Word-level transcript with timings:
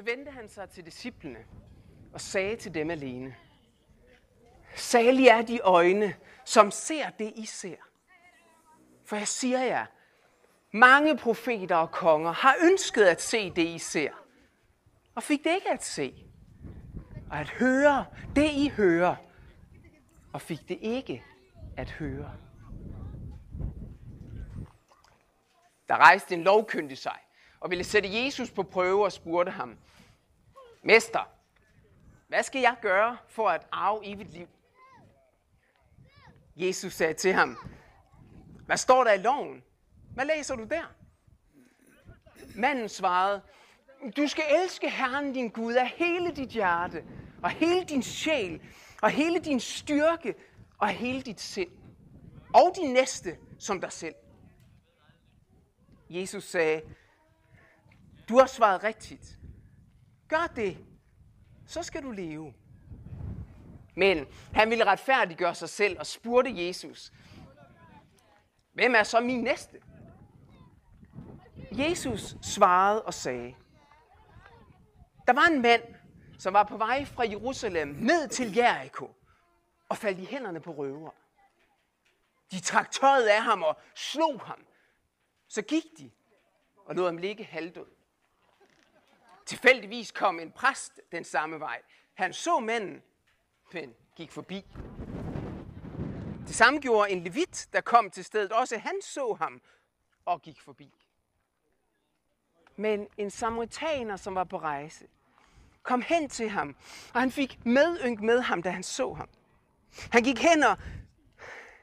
Så 0.00 0.04
vendte 0.04 0.30
han 0.30 0.48
sig 0.48 0.70
til 0.70 0.86
disciplene 0.86 1.38
og 2.12 2.20
sagde 2.20 2.56
til 2.56 2.74
dem 2.74 2.90
alene, 2.90 3.36
Salig 4.76 5.26
er 5.26 5.42
de 5.42 5.60
øjne, 5.60 6.14
som 6.44 6.70
ser 6.70 7.10
det, 7.10 7.32
I 7.36 7.46
ser. 7.46 7.76
For 9.04 9.16
jeg 9.16 9.28
siger 9.28 9.62
jer, 9.62 9.86
mange 10.72 11.16
profeter 11.16 11.76
og 11.76 11.90
konger 11.90 12.32
har 12.32 12.56
ønsket 12.62 13.04
at 13.04 13.22
se 13.22 13.50
det, 13.50 13.62
I 13.62 13.78
ser, 13.78 14.10
og 15.14 15.22
fik 15.22 15.44
det 15.44 15.54
ikke 15.54 15.70
at 15.70 15.84
se. 15.84 16.24
Og 17.30 17.40
at 17.40 17.48
høre 17.48 18.06
det, 18.36 18.50
I 18.50 18.68
hører, 18.68 19.16
og 20.32 20.40
fik 20.40 20.68
det 20.68 20.78
ikke 20.80 21.24
at 21.76 21.90
høre. 21.90 22.32
Der 25.88 25.96
rejste 25.96 26.34
en 26.34 26.42
lovkyndig 26.42 26.98
sig 26.98 27.18
og 27.60 27.70
ville 27.70 27.84
sætte 27.84 28.24
Jesus 28.24 28.50
på 28.50 28.62
prøve 28.62 29.04
og 29.04 29.12
spurgte 29.12 29.52
ham, 29.52 29.78
Mester, 30.82 31.28
hvad 32.28 32.42
skal 32.42 32.60
jeg 32.60 32.76
gøre 32.82 33.16
for 33.28 33.48
at 33.48 33.66
arve 33.72 34.06
evigt 34.06 34.30
liv? 34.30 34.48
Jesus 36.56 36.92
sagde 36.92 37.14
til 37.14 37.32
ham, 37.32 37.56
hvad 38.66 38.76
står 38.76 39.04
der 39.04 39.12
i 39.12 39.18
loven? 39.18 39.64
Hvad 40.14 40.24
læser 40.24 40.56
du 40.56 40.64
der? 40.64 40.94
Manden 42.56 42.88
svarede, 42.88 43.42
du 44.16 44.26
skal 44.26 44.44
elske 44.62 44.90
Herren 44.90 45.32
din 45.32 45.48
Gud 45.48 45.74
af 45.74 45.88
hele 45.88 46.30
dit 46.30 46.48
hjerte, 46.48 47.04
og 47.42 47.50
hele 47.50 47.84
din 47.84 48.02
sjæl, 48.02 48.62
og 49.02 49.10
hele 49.10 49.38
din 49.38 49.60
styrke, 49.60 50.34
og 50.78 50.88
hele 50.88 51.22
dit 51.22 51.40
sind. 51.40 51.70
Og 52.54 52.72
din 52.76 52.92
næste 52.92 53.38
som 53.58 53.80
dig 53.80 53.92
selv. 53.92 54.14
Jesus 56.10 56.44
sagde, 56.44 56.82
du 58.28 58.38
har 58.38 58.46
svaret 58.46 58.84
rigtigt. 58.84 59.39
Gør 60.30 60.52
det, 60.56 60.78
så 61.66 61.82
skal 61.82 62.02
du 62.02 62.10
leve. 62.10 62.54
Men 63.96 64.26
han 64.52 64.70
ville 64.70 64.84
retfærdiggøre 64.84 65.54
sig 65.54 65.68
selv 65.68 65.98
og 65.98 66.06
spurgte 66.06 66.66
Jesus, 66.66 67.12
hvem 68.72 68.94
er 68.94 69.02
så 69.02 69.20
min 69.20 69.42
næste? 69.42 69.82
Jesus 71.72 72.36
svarede 72.42 73.02
og 73.02 73.14
sagde, 73.14 73.54
der 75.26 75.32
var 75.32 75.46
en 75.46 75.62
mand, 75.62 75.82
som 76.38 76.52
var 76.52 76.62
på 76.62 76.76
vej 76.76 77.04
fra 77.04 77.28
Jerusalem 77.28 77.88
ned 77.88 78.28
til 78.28 78.54
Jericho 78.54 79.10
og 79.88 79.96
faldt 79.96 80.18
i 80.18 80.24
hænderne 80.24 80.60
på 80.60 80.72
røver. 80.72 81.10
De 82.50 82.60
trak 82.60 82.90
tøjet 82.90 83.26
af 83.26 83.42
ham 83.42 83.62
og 83.62 83.78
slog 83.94 84.40
ham. 84.40 84.66
Så 85.48 85.62
gik 85.62 85.84
de 85.98 86.10
og 86.86 86.94
lod 86.94 87.06
ham 87.06 87.16
ligge 87.16 87.44
halvdød. 87.44 87.99
Tilfældigvis 89.50 90.12
kom 90.12 90.40
en 90.40 90.52
præst 90.52 91.00
den 91.12 91.24
samme 91.24 91.60
vej. 91.60 91.82
Han 92.14 92.32
så 92.32 92.60
manden, 92.60 93.02
men 93.72 93.94
gik 94.16 94.32
forbi. 94.32 94.66
Det 96.46 96.54
samme 96.54 96.80
gjorde 96.80 97.10
en 97.10 97.24
levit, 97.24 97.68
der 97.72 97.80
kom 97.80 98.10
til 98.10 98.24
stedet. 98.24 98.52
Også 98.52 98.78
han 98.78 99.02
så 99.02 99.36
ham 99.38 99.60
og 100.24 100.42
gik 100.42 100.60
forbi. 100.60 100.94
Men 102.76 103.08
en 103.16 103.30
samaritaner, 103.30 104.16
som 104.16 104.34
var 104.34 104.44
på 104.44 104.58
rejse, 104.58 105.06
kom 105.82 106.02
hen 106.02 106.28
til 106.28 106.48
ham, 106.48 106.76
og 107.14 107.20
han 107.20 107.30
fik 107.30 107.66
medynk 107.66 108.20
med 108.20 108.40
ham, 108.40 108.62
da 108.62 108.70
han 108.70 108.82
så 108.82 109.12
ham. 109.12 109.28
Han 110.12 110.22
gik 110.22 110.38
hen 110.38 110.62
og 110.62 110.78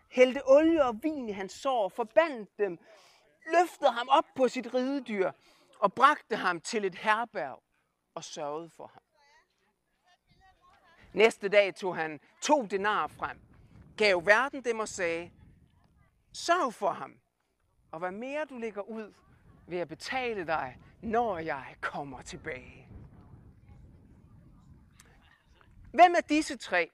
hældte 0.10 0.42
olie 0.50 0.86
og 0.86 1.04
vin 1.04 1.30
i 1.30 1.32
hans 1.32 1.54
sår, 1.54 1.90
forbandt 1.90 2.58
dem, 2.58 2.80
løftede 3.54 3.92
ham 3.92 4.08
op 4.10 4.26
på 4.36 4.48
sit 4.48 4.74
ridedyr 4.74 5.32
og 5.80 5.94
bragte 5.94 6.36
ham 6.36 6.62
til 6.62 6.86
et 6.86 6.96
herberg 6.96 7.64
og 8.16 8.24
sørgede 8.24 8.70
for 8.70 8.88
ham. 8.88 9.02
Næste 11.14 11.50
dag 11.50 11.76
tog 11.76 11.96
han 11.96 12.20
to 12.42 12.66
denar 12.66 13.08
frem, 13.08 13.40
gav 13.98 14.26
verden 14.26 14.66
dem 14.66 14.80
og 14.80 14.88
sagde, 14.88 15.32
sørg 16.34 16.74
for 16.74 16.92
ham, 16.92 17.20
og 17.92 18.00
hvad 18.00 18.12
mere 18.12 18.46
du 18.46 18.58
lægger 18.58 18.82
ud, 18.82 19.14
vil 19.68 19.78
jeg 19.78 19.88
betale 19.88 20.48
dig, 20.48 20.80
når 21.02 21.38
jeg 21.38 21.76
kommer 21.82 22.22
tilbage. 22.22 22.88
Hvem 25.94 26.16
af 26.16 26.24
disse 26.24 26.58
tre 26.58 26.92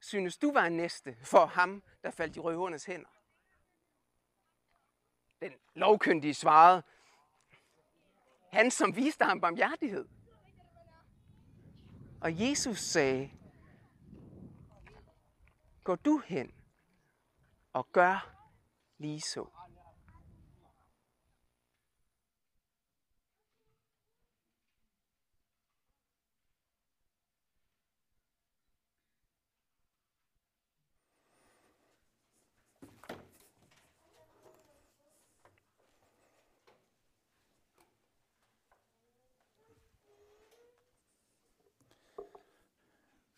synes 0.00 0.38
du 0.38 0.52
var 0.52 0.68
næste 0.68 1.16
for 1.22 1.46
ham, 1.46 1.82
der 2.02 2.10
faldt 2.10 2.36
i 2.36 2.40
røvernes 2.40 2.84
hænder? 2.84 3.08
Den 5.40 5.52
lovkyndige 5.74 6.34
svarede, 6.34 6.82
han 8.56 8.70
som 8.70 8.96
viste 8.96 9.24
ham 9.24 9.40
barmhjertighed. 9.40 10.08
Og 12.20 12.40
Jesus 12.40 12.78
sagde, 12.78 13.30
gå 15.84 15.94
du 15.94 16.22
hen 16.26 16.50
og 17.72 17.92
gør 17.92 18.32
lige 18.98 19.20
så. 19.20 19.55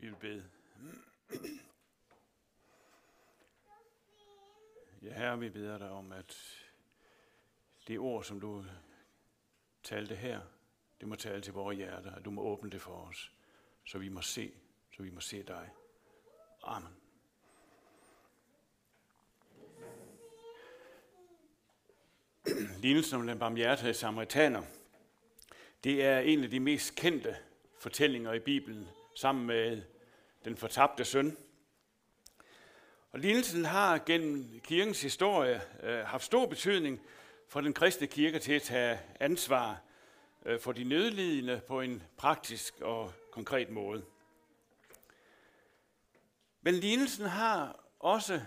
Vi 0.09 0.13
vil 0.13 0.21
bede. 0.21 0.45
Ja, 5.03 5.13
Herre, 5.13 5.39
vi 5.39 5.49
beder 5.49 5.79
dig 5.79 5.91
om, 5.91 6.13
at 6.13 6.37
det 7.89 7.99
ord, 7.99 8.25
som 8.25 8.41
du 8.41 8.65
talte 9.83 10.15
her, 10.15 10.41
det 11.01 11.09
må 11.09 11.15
tale 11.15 11.43
til 11.43 11.53
vores 11.53 11.77
hjerter, 11.77 12.15
at 12.15 12.25
du 12.25 12.31
må 12.31 12.43
åbne 12.43 12.71
det 12.71 12.83
for 12.83 12.93
os, 12.93 13.33
så 13.85 13.99
vi 13.99 14.09
må 14.09 14.21
se, 14.21 14.53
så 14.97 15.03
vi 15.03 15.11
må 15.11 15.21
se 15.21 15.43
dig. 15.43 15.71
Amen. 16.63 16.97
Lignelsen 22.79 23.21
om 23.21 23.27
den 23.27 23.39
barmhjertige 23.39 23.95
samaritaner, 23.95 24.63
det 25.85 26.05
er 26.05 26.19
en 26.19 26.45
af 26.45 26.51
de 26.51 26.61
mest 26.61 26.95
kendte 26.95 27.37
fortællinger 27.79 28.33
i 28.33 28.41
Bibelen, 28.41 28.89
sammen 29.15 29.47
med 29.47 29.83
den 30.45 30.57
fortabte 30.57 31.05
søn. 31.05 31.37
Og 33.11 33.19
lignelsen 33.19 33.65
har 33.65 33.99
gennem 33.99 34.61
kirkens 34.61 35.03
historie 35.03 35.63
øh, 35.83 35.99
haft 35.99 36.25
stor 36.25 36.47
betydning 36.47 37.01
for 37.49 37.61
den 37.61 37.75
kristne 37.75 38.07
kirke 38.07 38.39
til 38.39 38.53
at 38.53 38.63
tage 38.63 39.01
ansvar 39.21 39.81
øh, 40.45 40.61
for 40.61 40.73
de 40.73 40.85
nødlidende 40.85 41.61
på 41.67 41.81
en 41.81 42.03
praktisk 42.17 42.81
og 42.81 43.13
konkret 43.31 43.71
måde. 43.71 44.05
Men 46.61 46.75
lignelsen 46.75 47.27
har 47.27 47.85
også 47.99 48.41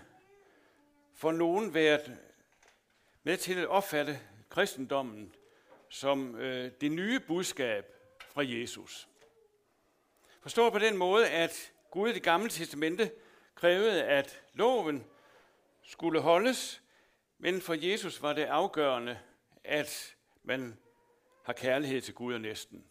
for 1.14 1.32
nogen 1.32 1.74
været 1.74 2.16
med 3.22 3.36
til 3.36 3.58
at 3.58 3.66
opfatte 3.66 4.20
kristendommen 4.50 5.34
som 5.88 6.36
øh, 6.36 6.72
det 6.80 6.92
nye 6.92 7.20
budskab 7.20 7.84
fra 8.28 8.42
Jesus. 8.46 9.08
Forstår 10.40 10.70
på 10.70 10.78
den 10.78 10.96
måde, 10.96 11.28
at 11.28 11.72
Gud 11.92 12.08
i 12.08 12.12
det 12.12 12.22
gamle 12.22 12.48
testamente 12.48 13.12
krævede, 13.54 14.04
at 14.04 14.42
loven 14.52 15.04
skulle 15.82 16.20
holdes, 16.20 16.82
men 17.38 17.60
for 17.60 17.74
Jesus 17.74 18.22
var 18.22 18.32
det 18.32 18.44
afgørende, 18.44 19.18
at 19.64 20.16
man 20.42 20.78
har 21.44 21.52
kærlighed 21.52 22.00
til 22.00 22.14
Gud 22.14 22.34
og 22.34 22.40
næsten. 22.40 22.84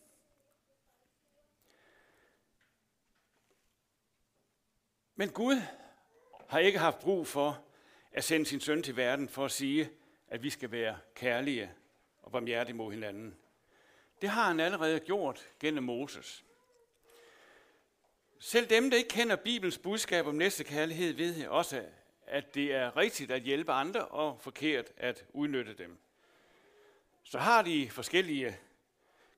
Men 5.16 5.30
Gud 5.30 5.62
har 6.50 6.60
ikke 6.60 6.80
haft 6.80 7.00
brug 7.00 7.28
for 7.28 7.66
at 8.12 8.24
sende 8.24 8.46
sin 8.46 8.60
søn 8.60 8.84
til 8.84 8.98
verden 8.98 9.30
for 9.30 9.46
at 9.46 9.52
sige, 9.52 9.90
at 10.28 10.44
vi 10.44 10.50
skal 10.50 10.72
være 10.72 10.98
kærlige 11.16 11.74
og 12.22 12.32
barmhjertige 12.32 12.76
mod 12.76 12.92
hinanden. 12.92 13.38
Det 14.22 14.30
har 14.30 14.48
han 14.48 14.60
allerede 14.60 15.00
gjort 15.00 15.48
gennem 15.60 15.84
Moses. 15.84 16.46
Selv 18.44 18.70
dem, 18.70 18.90
der 18.90 18.98
ikke 18.98 19.10
kender 19.10 19.36
Bibelens 19.36 19.78
budskab 19.78 20.28
om 20.28 20.36
næste 20.36 20.64
kærlighed, 20.64 21.14
ved 21.14 21.48
også, 21.48 21.86
at 22.28 22.56
det 22.56 22.76
er 22.76 22.98
rigtigt 22.98 23.32
at 23.32 23.42
hjælpe 23.42 23.72
andre 23.72 24.06
og 24.06 24.40
forkert 24.42 24.92
at 24.98 25.26
udnytte 25.34 25.74
dem. 25.74 25.98
Så 27.24 27.38
har 27.38 27.62
de 27.62 27.90
forskellige 27.90 28.58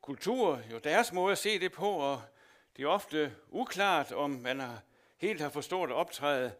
kulturer 0.02 0.60
jo 0.72 0.78
deres 0.78 1.14
måde 1.14 1.32
at 1.32 1.38
se 1.38 1.60
det 1.60 1.72
på, 1.72 1.90
og 1.90 2.22
det 2.78 2.84
er 2.84 2.88
ofte 2.88 3.36
uklart, 3.50 4.12
om 4.12 4.30
man 4.30 4.60
har 4.60 4.82
helt 5.18 5.42
har 5.42 5.50
forstået 5.50 5.90
at 5.90 5.96
optræde 5.96 6.54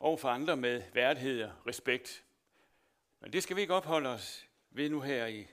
over 0.00 0.16
for 0.16 0.28
andre 0.28 0.56
med 0.56 0.82
værdighed 0.94 1.42
og 1.42 1.52
respekt. 1.66 2.24
Men 3.20 3.32
det 3.32 3.42
skal 3.42 3.56
vi 3.56 3.60
ikke 3.60 3.74
opholde 3.74 4.08
os 4.08 4.46
ved 4.70 4.88
nu 4.88 5.00
her 5.00 5.26
i 5.26 5.46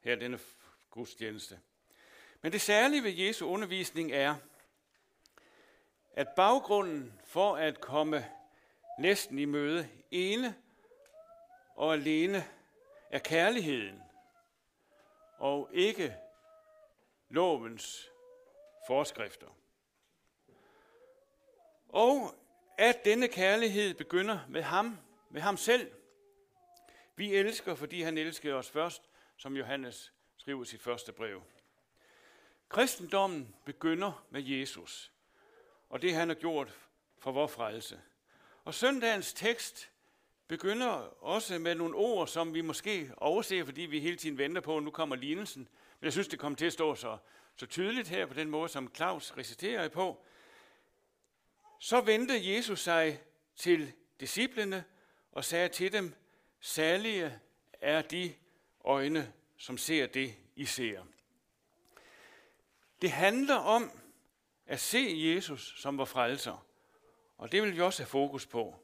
her 0.00 0.16
denne 0.16 0.38
gudstjeneste. 0.90 1.58
Men 2.42 2.52
det 2.52 2.60
særlige 2.60 3.02
ved 3.02 3.12
Jesu 3.12 3.46
undervisning 3.46 4.12
er, 4.12 4.34
at 6.18 6.28
baggrunden 6.28 7.20
for 7.24 7.56
at 7.56 7.80
komme 7.80 8.26
næsten 8.98 9.38
i 9.38 9.44
møde 9.44 9.88
ene 10.10 10.54
og 11.74 11.92
alene 11.92 12.44
er 13.10 13.18
kærligheden, 13.18 14.02
og 15.38 15.70
ikke 15.72 16.16
lovens 17.28 18.08
forskrifter. 18.86 19.46
Og 21.88 22.34
at 22.78 23.04
denne 23.04 23.28
kærlighed 23.28 23.94
begynder 23.94 24.38
med 24.48 24.62
ham, 24.62 24.98
med 25.30 25.40
ham 25.40 25.56
selv. 25.56 25.92
Vi 27.16 27.34
elsker, 27.34 27.74
fordi 27.74 28.02
han 28.02 28.18
elskede 28.18 28.54
os 28.54 28.70
først, 28.70 29.02
som 29.36 29.56
Johannes 29.56 30.12
skriver 30.36 30.62
i 30.62 30.66
sit 30.66 30.82
første 30.82 31.12
brev. 31.12 31.42
Kristendommen 32.68 33.54
begynder 33.64 34.26
med 34.30 34.42
Jesus, 34.42 35.12
og 35.88 36.02
det 36.02 36.14
han 36.14 36.28
har 36.28 36.34
gjort 36.34 36.74
for 37.18 37.32
vores 37.32 37.52
frelse. 37.52 38.00
Og 38.64 38.74
søndagens 38.74 39.32
tekst 39.32 39.90
begynder 40.48 40.88
også 41.24 41.58
med 41.58 41.74
nogle 41.74 41.94
ord, 41.94 42.28
som 42.28 42.54
vi 42.54 42.60
måske 42.60 43.12
overser, 43.16 43.64
fordi 43.64 43.82
vi 43.82 44.00
hele 44.00 44.16
tiden 44.16 44.38
venter 44.38 44.60
på, 44.60 44.76
at 44.76 44.82
nu 44.82 44.90
kommer 44.90 45.16
lignelsen. 45.16 45.68
Men 46.00 46.04
jeg 46.04 46.12
synes, 46.12 46.28
det 46.28 46.38
kommer 46.38 46.56
til 46.56 46.66
at 46.66 46.72
stå 46.72 46.94
så, 46.94 47.18
så 47.56 47.66
tydeligt 47.66 48.08
her 48.08 48.26
på 48.26 48.34
den 48.34 48.50
måde, 48.50 48.68
som 48.68 48.94
Claus 48.94 49.36
reciterer 49.36 49.88
på. 49.88 50.24
Så 51.78 52.00
vendte 52.00 52.54
Jesus 52.54 52.80
sig 52.80 53.20
til 53.56 53.92
disciplene 54.20 54.84
og 55.32 55.44
sagde 55.44 55.68
til 55.68 55.92
dem, 55.92 56.14
særlige 56.60 57.38
er 57.72 58.02
de 58.02 58.34
øjne, 58.84 59.32
som 59.56 59.78
ser 59.78 60.06
det, 60.06 60.34
I 60.56 60.64
ser. 60.64 61.02
Det 63.02 63.10
handler 63.10 63.54
om 63.56 63.90
at 64.68 64.80
se 64.80 65.14
Jesus 65.34 65.74
som 65.76 65.98
var 65.98 66.04
frelser, 66.04 66.66
og 67.38 67.52
det 67.52 67.62
vil 67.62 67.76
vi 67.76 67.80
også 67.80 68.02
have 68.02 68.08
fokus 68.08 68.46
på. 68.46 68.76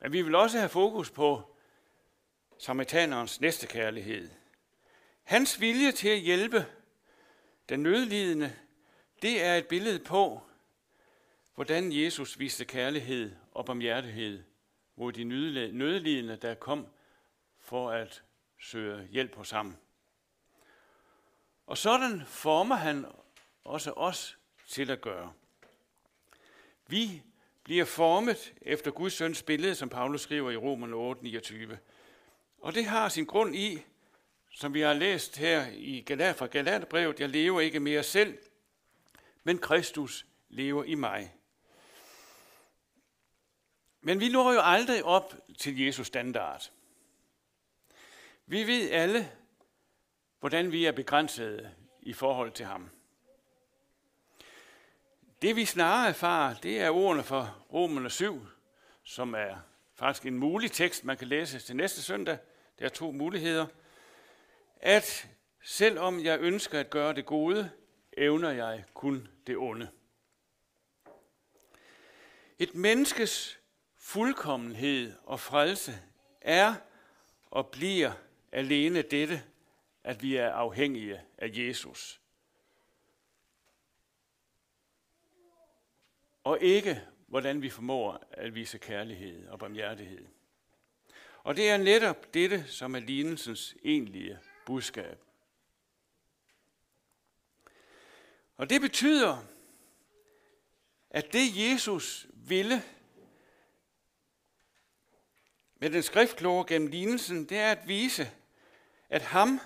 Men 0.00 0.12
vi 0.12 0.22
vil 0.22 0.34
også 0.34 0.58
have 0.58 0.68
fokus 0.68 1.10
på 1.10 1.56
samaritanerens 2.58 3.40
næste 3.40 3.66
kærlighed. 3.66 4.30
Hans 5.22 5.60
vilje 5.60 5.92
til 5.92 6.08
at 6.08 6.18
hjælpe 6.18 6.66
den 7.68 7.82
nødlidende, 7.82 8.56
det 9.22 9.42
er 9.44 9.54
et 9.54 9.66
billede 9.66 9.98
på, 9.98 10.42
hvordan 11.54 11.92
Jesus 11.92 12.38
viste 12.38 12.64
kærlighed 12.64 13.36
og 13.52 13.64
barmhjertighed 13.64 14.44
mod 14.96 15.12
de 15.12 15.24
nødlidende, 15.72 16.36
der 16.36 16.54
kom 16.54 16.86
for 17.58 17.90
at 17.90 18.22
søge 18.60 19.08
hjælp 19.10 19.34
hos 19.34 19.50
ham. 19.50 19.76
Og 21.66 21.78
sådan 21.78 22.22
former 22.26 22.76
han 22.76 23.06
også 23.64 23.92
os 23.92 24.37
til 24.68 24.90
at 24.90 25.00
gøre. 25.00 25.32
Vi 26.86 27.22
bliver 27.64 27.84
formet 27.84 28.54
efter 28.62 28.90
Guds 28.90 29.12
søns 29.12 29.42
billede, 29.42 29.74
som 29.74 29.88
Paulus 29.88 30.20
skriver 30.20 30.50
i 30.50 30.56
Romerne 30.56 30.94
8, 30.94 31.22
29. 31.22 31.78
Og 32.58 32.74
det 32.74 32.84
har 32.84 33.08
sin 33.08 33.24
grund 33.24 33.56
i, 33.56 33.82
som 34.50 34.74
vi 34.74 34.80
har 34.80 34.92
læst 34.92 35.36
her 35.36 35.66
i 35.72 36.00
Galat, 36.00 36.36
fra 36.36 36.46
Galaterbrevet, 36.46 37.20
jeg 37.20 37.28
lever 37.28 37.60
ikke 37.60 37.80
mere 37.80 38.02
selv, 38.02 38.38
men 39.44 39.58
Kristus 39.58 40.26
lever 40.48 40.84
i 40.84 40.94
mig. 40.94 41.34
Men 44.00 44.20
vi 44.20 44.28
når 44.28 44.52
jo 44.52 44.60
aldrig 44.62 45.04
op 45.04 45.34
til 45.58 45.80
Jesus 45.80 46.06
standard. 46.06 46.70
Vi 48.46 48.66
ved 48.66 48.90
alle, 48.90 49.32
hvordan 50.40 50.72
vi 50.72 50.84
er 50.84 50.92
begrænsede 50.92 51.74
i 52.02 52.12
forhold 52.12 52.52
til 52.52 52.66
ham. 52.66 52.90
Det 55.42 55.56
vi 55.56 55.64
snarere 55.64 56.08
erfarer, 56.08 56.54
det 56.54 56.80
er 56.80 56.90
ordene 56.90 57.24
fra 57.24 57.50
Romerne 57.72 58.10
7, 58.10 58.46
som 59.04 59.34
er 59.34 59.56
faktisk 59.94 60.26
en 60.26 60.38
mulig 60.38 60.72
tekst, 60.72 61.04
man 61.04 61.16
kan 61.16 61.28
læse 61.28 61.58
til 61.58 61.76
næste 61.76 62.02
søndag. 62.02 62.38
Der 62.78 62.84
er 62.84 62.88
to 62.88 63.10
muligheder. 63.10 63.66
At 64.76 65.28
selvom 65.62 66.24
jeg 66.24 66.40
ønsker 66.40 66.80
at 66.80 66.90
gøre 66.90 67.14
det 67.14 67.26
gode, 67.26 67.70
evner 68.16 68.50
jeg 68.50 68.84
kun 68.94 69.28
det 69.46 69.56
onde. 69.56 69.88
Et 72.58 72.74
menneskes 72.74 73.60
fuldkommenhed 73.96 75.12
og 75.24 75.40
frelse 75.40 76.02
er 76.40 76.74
og 77.50 77.66
bliver 77.66 78.12
alene 78.52 79.02
dette, 79.02 79.42
at 80.04 80.22
vi 80.22 80.36
er 80.36 80.52
afhængige 80.52 81.20
af 81.38 81.50
Jesus. 81.52 82.20
Og 86.44 86.60
ikke, 86.60 87.02
hvordan 87.26 87.62
vi 87.62 87.70
formår 87.70 88.24
at 88.30 88.54
vise 88.54 88.78
kærlighed 88.78 89.48
og 89.48 89.58
barmhjertighed. 89.58 90.26
Og 91.42 91.56
det 91.56 91.70
er 91.70 91.76
netop 91.76 92.34
dette, 92.34 92.64
som 92.66 92.94
er 92.94 93.00
lignelsens 93.00 93.74
egentlige 93.82 94.38
budskab. 94.66 95.18
Og 98.56 98.70
det 98.70 98.80
betyder, 98.80 99.44
at 101.10 101.32
det 101.32 101.70
Jesus 101.70 102.26
ville 102.32 102.82
med 105.80 105.90
den 105.90 106.02
skriftkloge 106.02 106.64
gennem 106.66 106.88
lignelsen, 106.88 107.48
det 107.48 107.58
er 107.58 107.72
at 107.72 107.88
vise, 107.88 108.30
at 109.08 109.22
ham, 109.22 109.60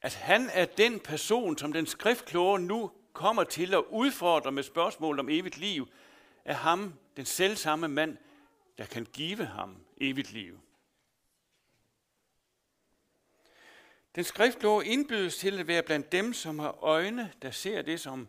at 0.00 0.14
han 0.14 0.50
er 0.52 0.64
den 0.64 1.00
person, 1.00 1.58
som 1.58 1.72
den 1.72 1.86
skriftkloge 1.86 2.58
nu 2.58 2.92
kommer 3.16 3.44
til 3.44 3.74
at 3.74 3.84
udfordre 3.88 4.52
med 4.52 4.62
spørgsmål 4.62 5.18
om 5.18 5.28
evigt 5.28 5.56
liv, 5.56 5.88
er 6.44 6.54
ham, 6.54 6.94
den 7.16 7.24
selvsamme 7.24 7.88
mand, 7.88 8.16
der 8.78 8.86
kan 8.86 9.06
give 9.12 9.46
ham 9.46 9.76
evigt 9.96 10.32
liv. 10.32 10.60
Den 14.14 14.24
skriftlov 14.24 14.82
indbydes 14.84 15.36
til 15.36 15.58
at 15.58 15.66
være 15.66 15.82
blandt 15.82 16.12
dem, 16.12 16.32
som 16.32 16.58
har 16.58 16.84
øjne, 16.84 17.32
der 17.42 17.50
ser 17.50 17.82
det, 17.82 18.00
som 18.00 18.28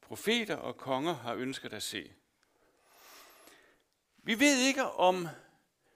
profeter 0.00 0.56
og 0.56 0.76
konger 0.76 1.14
har 1.14 1.34
ønsket 1.34 1.72
at 1.72 1.82
se. 1.82 2.12
Vi 4.16 4.40
ved 4.40 4.60
ikke, 4.60 4.84
om 4.84 5.28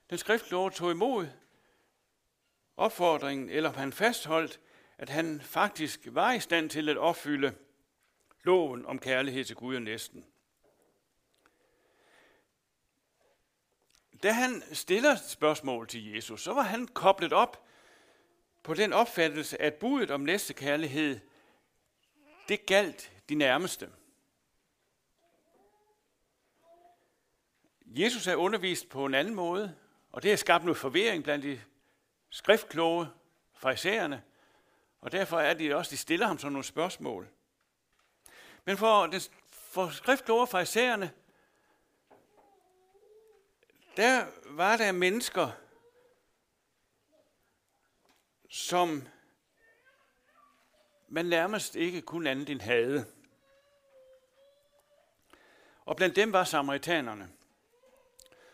den 0.09 0.17
skriftlov 0.17 0.71
tog 0.71 0.91
imod 0.91 1.27
opfordringen, 2.77 3.49
eller 3.49 3.69
om 3.69 3.75
han 3.75 3.93
fastholdt, 3.93 4.59
at 4.97 5.09
han 5.09 5.41
faktisk 5.41 5.99
var 6.05 6.31
i 6.31 6.39
stand 6.39 6.69
til 6.69 6.89
at 6.89 6.97
opfylde 6.97 7.55
loven 8.43 8.85
om 8.85 8.99
kærlighed 8.99 9.45
til 9.45 9.55
Gud 9.55 9.75
og 9.75 9.81
næsten. 9.81 10.25
Da 14.23 14.31
han 14.31 14.63
stiller 14.73 15.15
spørgsmål 15.15 15.87
til 15.87 16.13
Jesus, 16.13 16.41
så 16.41 16.53
var 16.53 16.61
han 16.61 16.87
koblet 16.87 17.33
op 17.33 17.65
på 18.63 18.73
den 18.73 18.93
opfattelse, 18.93 19.61
at 19.61 19.73
budet 19.73 20.11
om 20.11 20.21
næste 20.21 20.53
kærlighed, 20.53 21.19
det 22.47 22.65
galt 22.65 23.11
de 23.29 23.35
nærmeste. 23.35 23.89
Jesus 27.85 28.27
er 28.27 28.35
undervist 28.35 28.89
på 28.89 29.05
en 29.05 29.13
anden 29.13 29.35
måde, 29.35 29.75
og 30.11 30.23
det 30.23 30.31
har 30.31 30.37
skabt 30.37 30.63
noget 30.63 30.77
forvirring 30.77 31.23
blandt 31.23 31.45
de 31.45 31.61
skriftkloge 32.29 33.07
farisæerne, 33.53 34.23
og 35.01 35.11
derfor 35.11 35.39
er 35.39 35.53
det 35.53 35.75
også, 35.75 35.91
de 35.91 35.97
stiller 35.97 36.27
ham 36.27 36.37
sådan 36.37 36.53
nogle 36.53 36.65
spørgsmål. 36.65 37.27
Men 38.65 38.77
for, 38.77 39.07
det, 39.07 39.31
for 39.49 39.89
skriftkloge 39.89 40.47
farisæerne, 40.47 41.13
der 43.97 44.25
var 44.45 44.77
der 44.77 44.91
mennesker, 44.91 45.51
som 48.49 49.07
man 51.09 51.25
nærmest 51.25 51.75
ikke 51.75 52.01
kunne 52.01 52.29
andet 52.29 52.49
end 52.49 52.61
havde. 52.61 53.05
Og 55.85 55.95
blandt 55.95 56.15
dem 56.15 56.33
var 56.33 56.43
samaritanerne, 56.43 57.29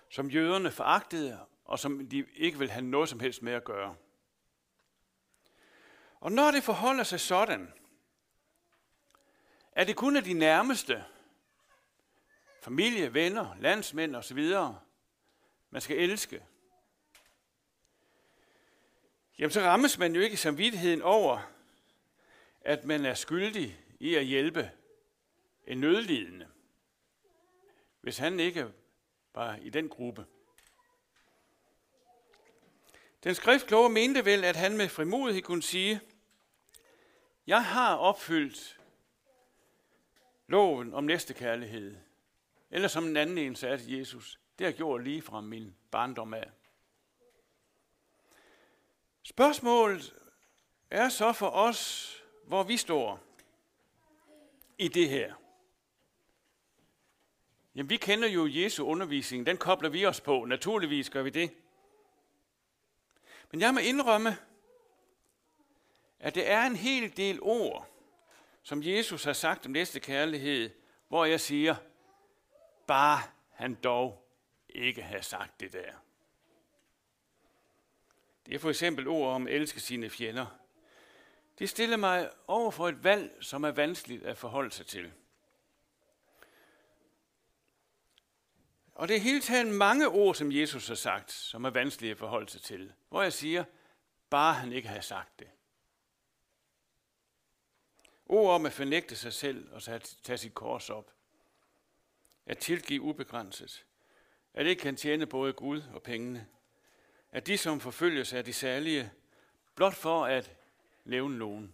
som 0.09 0.29
jøderne 0.29 0.71
foragtede, 0.71 1.45
og 1.65 1.79
som 1.79 2.09
de 2.09 2.25
ikke 2.35 2.59
ville 2.59 2.71
have 2.71 2.85
noget 2.85 3.09
som 3.09 3.19
helst 3.19 3.41
med 3.41 3.53
at 3.53 3.63
gøre. 3.63 3.95
Og 6.19 6.31
når 6.31 6.51
det 6.51 6.63
forholder 6.63 7.03
sig 7.03 7.19
sådan, 7.19 7.73
er 9.77 9.83
det 9.83 9.95
kun 9.95 10.15
af 10.15 10.23
de 10.23 10.33
nærmeste, 10.33 11.05
familie, 12.61 13.13
venner, 13.13 13.55
landsmænd 13.59 14.15
osv., 14.15 14.53
man 15.69 15.81
skal 15.81 15.97
elske, 15.97 16.45
jamen 19.39 19.51
så 19.51 19.61
rammes 19.61 19.97
man 19.97 20.15
jo 20.15 20.21
ikke 20.21 20.37
samvittigheden 20.37 21.01
over, 21.01 21.51
at 22.61 22.85
man 22.85 23.05
er 23.05 23.13
skyldig 23.13 23.79
i 23.99 24.15
at 24.15 24.25
hjælpe 24.25 24.71
en 25.67 25.77
nødlidende, 25.77 26.47
hvis 28.01 28.17
han 28.17 28.39
ikke 28.39 28.73
var 29.33 29.55
i 29.55 29.69
den 29.69 29.89
gruppe. 29.89 30.25
Den 33.23 33.35
skriftkloge 33.35 33.89
mente 33.89 34.25
vel, 34.25 34.43
at 34.43 34.55
han 34.55 34.77
med 34.77 34.89
frimodighed 34.89 35.41
kunne 35.41 35.63
sige, 35.63 36.01
Jeg 37.47 37.65
har 37.65 37.95
opfyldt 37.95 38.76
loven 40.47 40.93
om 40.93 41.03
næste 41.03 41.33
kærlighed. 41.33 41.97
Eller 42.71 42.87
som 42.87 43.07
en 43.07 43.17
anden 43.17 43.37
en 43.37 43.55
sagde 43.55 43.77
til 43.77 43.97
Jesus, 43.97 44.39
det 44.57 44.65
har 44.65 44.71
jeg 44.71 44.77
gjort 44.77 45.03
lige 45.03 45.21
fra 45.21 45.41
min 45.41 45.75
barndom 45.91 46.33
af. 46.33 46.49
Spørgsmålet 49.23 50.13
er 50.91 51.09
så 51.09 51.33
for 51.33 51.49
os, 51.49 52.13
hvor 52.43 52.63
vi 52.63 52.77
står 52.77 53.19
i 54.77 54.87
det 54.87 55.09
her. 55.09 55.33
Jamen, 57.75 57.89
vi 57.89 57.97
kender 57.97 58.27
jo 58.27 58.47
Jesu 58.49 58.85
undervisning. 58.85 59.45
Den 59.45 59.57
kobler 59.57 59.89
vi 59.89 60.05
os 60.05 60.21
på. 60.21 60.45
Naturligvis 60.45 61.09
gør 61.09 61.23
vi 61.23 61.29
det. 61.29 61.51
Men 63.51 63.61
jeg 63.61 63.73
må 63.73 63.79
indrømme, 63.79 64.37
at 66.19 66.35
det 66.35 66.49
er 66.49 66.61
en 66.61 66.75
hel 66.75 67.17
del 67.17 67.39
ord, 67.41 67.96
som 68.67 68.83
Jesus 68.83 69.23
har 69.23 69.33
sagt 69.33 69.65
om 69.65 69.71
næste 69.71 69.99
kærlighed, 69.99 70.69
hvor 71.07 71.25
jeg 71.25 71.39
siger, 71.39 71.75
bare 72.87 73.19
han 73.49 73.75
dog 73.75 74.29
ikke 74.69 75.01
have 75.01 75.23
sagt 75.23 75.59
det 75.59 75.73
der. 75.73 75.91
Det 78.45 78.55
er 78.55 78.59
for 78.59 78.69
eksempel 78.69 79.07
ord 79.07 79.35
om 79.35 79.47
at 79.47 79.53
elske 79.53 79.79
sine 79.79 80.09
fjender. 80.09 80.45
Det 81.59 81.69
stiller 81.69 81.97
mig 81.97 82.29
over 82.47 82.71
for 82.71 82.89
et 82.89 83.03
valg, 83.03 83.37
som 83.41 83.63
er 83.63 83.71
vanskeligt 83.71 84.23
at 84.23 84.37
forholde 84.37 84.71
sig 84.71 84.85
til. 84.85 85.13
Og 88.95 89.07
det 89.07 89.15
er 89.15 89.19
hele 89.19 89.41
taget 89.41 89.67
mange 89.67 90.07
ord, 90.07 90.35
som 90.35 90.51
Jesus 90.51 90.87
har 90.87 90.95
sagt, 90.95 91.31
som 91.31 91.65
er 91.65 91.69
vanskelige 91.69 92.11
at 92.11 92.17
forholde 92.17 92.49
sig 92.49 92.61
til. 92.61 92.93
Hvor 93.09 93.21
jeg 93.21 93.33
siger, 93.33 93.63
bare 94.29 94.53
han 94.53 94.71
ikke 94.71 94.87
har 94.87 95.01
sagt 95.01 95.39
det. 95.39 95.47
Ord 98.29 98.55
om 98.55 98.65
at 98.65 98.73
fornægte 98.73 99.15
sig 99.15 99.33
selv 99.33 99.73
og 99.73 99.83
tage 100.23 100.37
sit 100.37 100.53
kors 100.53 100.89
op. 100.89 101.11
At 102.45 102.57
tilgive 102.57 103.01
ubegrænset. 103.01 103.85
At 104.53 104.65
ikke 104.65 104.81
kan 104.81 104.95
tjene 104.95 105.25
både 105.25 105.53
Gud 105.53 105.81
og 105.93 106.03
pengene. 106.03 106.47
At 107.31 107.47
de, 107.47 107.57
som 107.57 107.79
forfølges, 107.79 108.33
er 108.33 108.41
de 108.41 108.53
særlige, 108.53 109.11
blot 109.75 109.95
for 109.95 110.25
at 110.25 110.55
nævne 111.05 111.37
nogen. 111.37 111.73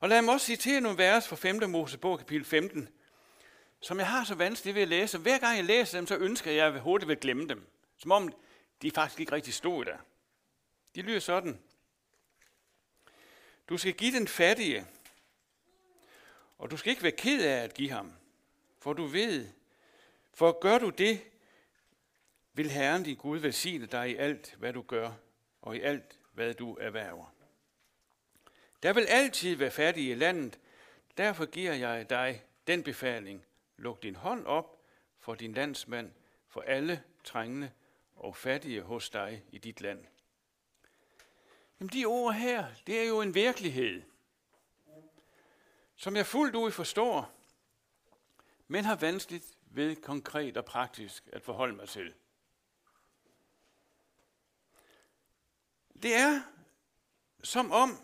Og 0.00 0.08
lad 0.08 0.22
mig 0.22 0.34
også 0.34 0.46
citere 0.46 0.80
nogle 0.80 0.98
vers 0.98 1.28
fra 1.28 1.36
5. 1.36 1.70
Mosebog, 1.70 2.18
kapitel 2.18 2.44
15, 2.44 2.88
som 3.80 3.98
jeg 3.98 4.08
har 4.08 4.24
så 4.24 4.34
vanskeligt 4.34 4.74
ved 4.74 4.82
at 4.82 4.88
læse. 4.88 5.18
Hver 5.18 5.38
gang 5.38 5.56
jeg 5.56 5.64
læser 5.64 5.98
dem, 5.98 6.06
så 6.06 6.16
ønsker 6.16 6.50
jeg, 6.50 6.66
at 6.66 6.72
jeg 6.72 6.80
hurtigt 6.80 7.08
vil 7.08 7.16
glemme 7.16 7.48
dem. 7.48 7.66
Som 7.98 8.12
om 8.12 8.32
de 8.82 8.90
faktisk 8.90 9.20
ikke 9.20 9.32
rigtig 9.32 9.54
stod 9.54 9.84
der. 9.84 9.96
De 10.94 11.02
lyder 11.02 11.20
sådan. 11.20 11.60
Du 13.68 13.78
skal 13.78 13.92
give 13.92 14.12
den 14.12 14.28
fattige, 14.28 14.86
og 16.58 16.70
du 16.70 16.76
skal 16.76 16.90
ikke 16.90 17.02
være 17.02 17.12
ked 17.12 17.44
af 17.44 17.64
at 17.64 17.74
give 17.74 17.90
ham, 17.90 18.12
for 18.78 18.92
du 18.92 19.04
ved, 19.06 19.48
for 20.34 20.60
gør 20.60 20.78
du 20.78 20.90
det, 20.90 21.20
vil 22.52 22.70
Herren 22.70 23.02
din 23.02 23.16
Gud 23.16 23.38
velsigne 23.38 23.86
dig 23.86 24.10
i 24.10 24.16
alt, 24.16 24.54
hvad 24.58 24.72
du 24.72 24.82
gør, 24.82 25.12
og 25.62 25.76
i 25.76 25.80
alt, 25.80 26.18
hvad 26.32 26.54
du 26.54 26.74
erhverver. 26.74 27.34
Der 28.82 28.92
vil 28.92 29.06
altid 29.06 29.56
være 29.56 29.70
fattige 29.70 30.10
i 30.10 30.14
landet, 30.14 30.58
derfor 31.16 31.46
giver 31.46 31.72
jeg 31.72 32.10
dig 32.10 32.42
den 32.66 32.82
befaling. 32.82 33.44
Luk 33.76 34.02
din 34.02 34.16
hånd 34.16 34.46
op 34.46 34.82
for 35.18 35.34
din 35.34 35.52
landsmand, 35.52 36.12
for 36.48 36.60
alle 36.60 37.02
trængende 37.24 37.70
og 38.16 38.36
fattige 38.36 38.82
hos 38.82 39.10
dig 39.10 39.42
i 39.50 39.58
dit 39.58 39.80
land. 39.80 40.04
Jamen 41.80 41.92
de 41.92 42.04
ord 42.04 42.34
her, 42.34 42.74
det 42.86 43.00
er 43.00 43.04
jo 43.04 43.20
en 43.20 43.34
virkelighed, 43.34 44.02
som 45.96 46.16
jeg 46.16 46.26
fuldt 46.26 46.54
ud 46.54 46.70
forstår, 46.70 47.34
men 48.68 48.84
har 48.84 48.96
vanskeligt 48.96 49.58
ved 49.70 49.96
konkret 49.96 50.56
og 50.56 50.64
praktisk 50.64 51.28
at 51.32 51.42
forholde 51.42 51.76
mig 51.76 51.88
til. 51.88 52.14
Det 56.02 56.14
er 56.14 56.42
som 57.42 57.72
om 57.72 57.98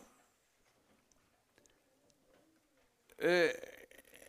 øh, 3.19 3.50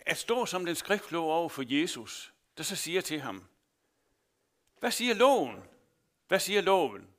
at 0.02 0.18
stå 0.18 0.46
som 0.46 0.66
den 0.66 0.76
skriftlov 0.76 1.32
over 1.32 1.50
for 1.50 1.64
Jesus, 1.68 2.34
der 2.58 2.64
så 2.64 2.76
siger 2.76 3.02
til 3.02 3.20
ham, 3.20 3.48
hvad 4.80 4.92
siger 4.92 5.14
loven? 5.14 5.64
Hvad 6.28 6.40
siger 6.40 6.62
loven? 6.62 7.13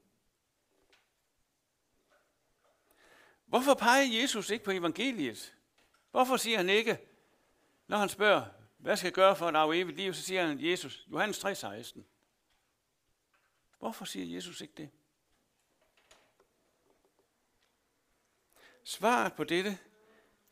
Hvorfor 3.54 3.74
peger 3.74 4.20
Jesus 4.20 4.50
ikke 4.50 4.64
på 4.64 4.70
evangeliet? 4.70 5.54
Hvorfor 6.10 6.36
siger 6.36 6.56
han 6.56 6.68
ikke, 6.68 6.98
når 7.86 7.96
han 7.96 8.08
spørger, 8.08 8.46
hvad 8.78 8.96
skal 8.96 9.06
jeg 9.06 9.12
gøre 9.12 9.36
for 9.36 9.48
at 9.48 9.56
arve 9.56 9.76
evigt 9.76 9.96
liv, 9.96 10.14
så 10.14 10.22
siger 10.22 10.46
han 10.46 10.60
Jesus, 10.60 11.06
Johannes 11.10 11.44
3,16. 11.44 12.00
Hvorfor 13.78 14.04
siger 14.04 14.34
Jesus 14.34 14.60
ikke 14.60 14.74
det? 14.76 14.90
Svaret 18.84 19.32
på 19.32 19.44
dette 19.44 19.78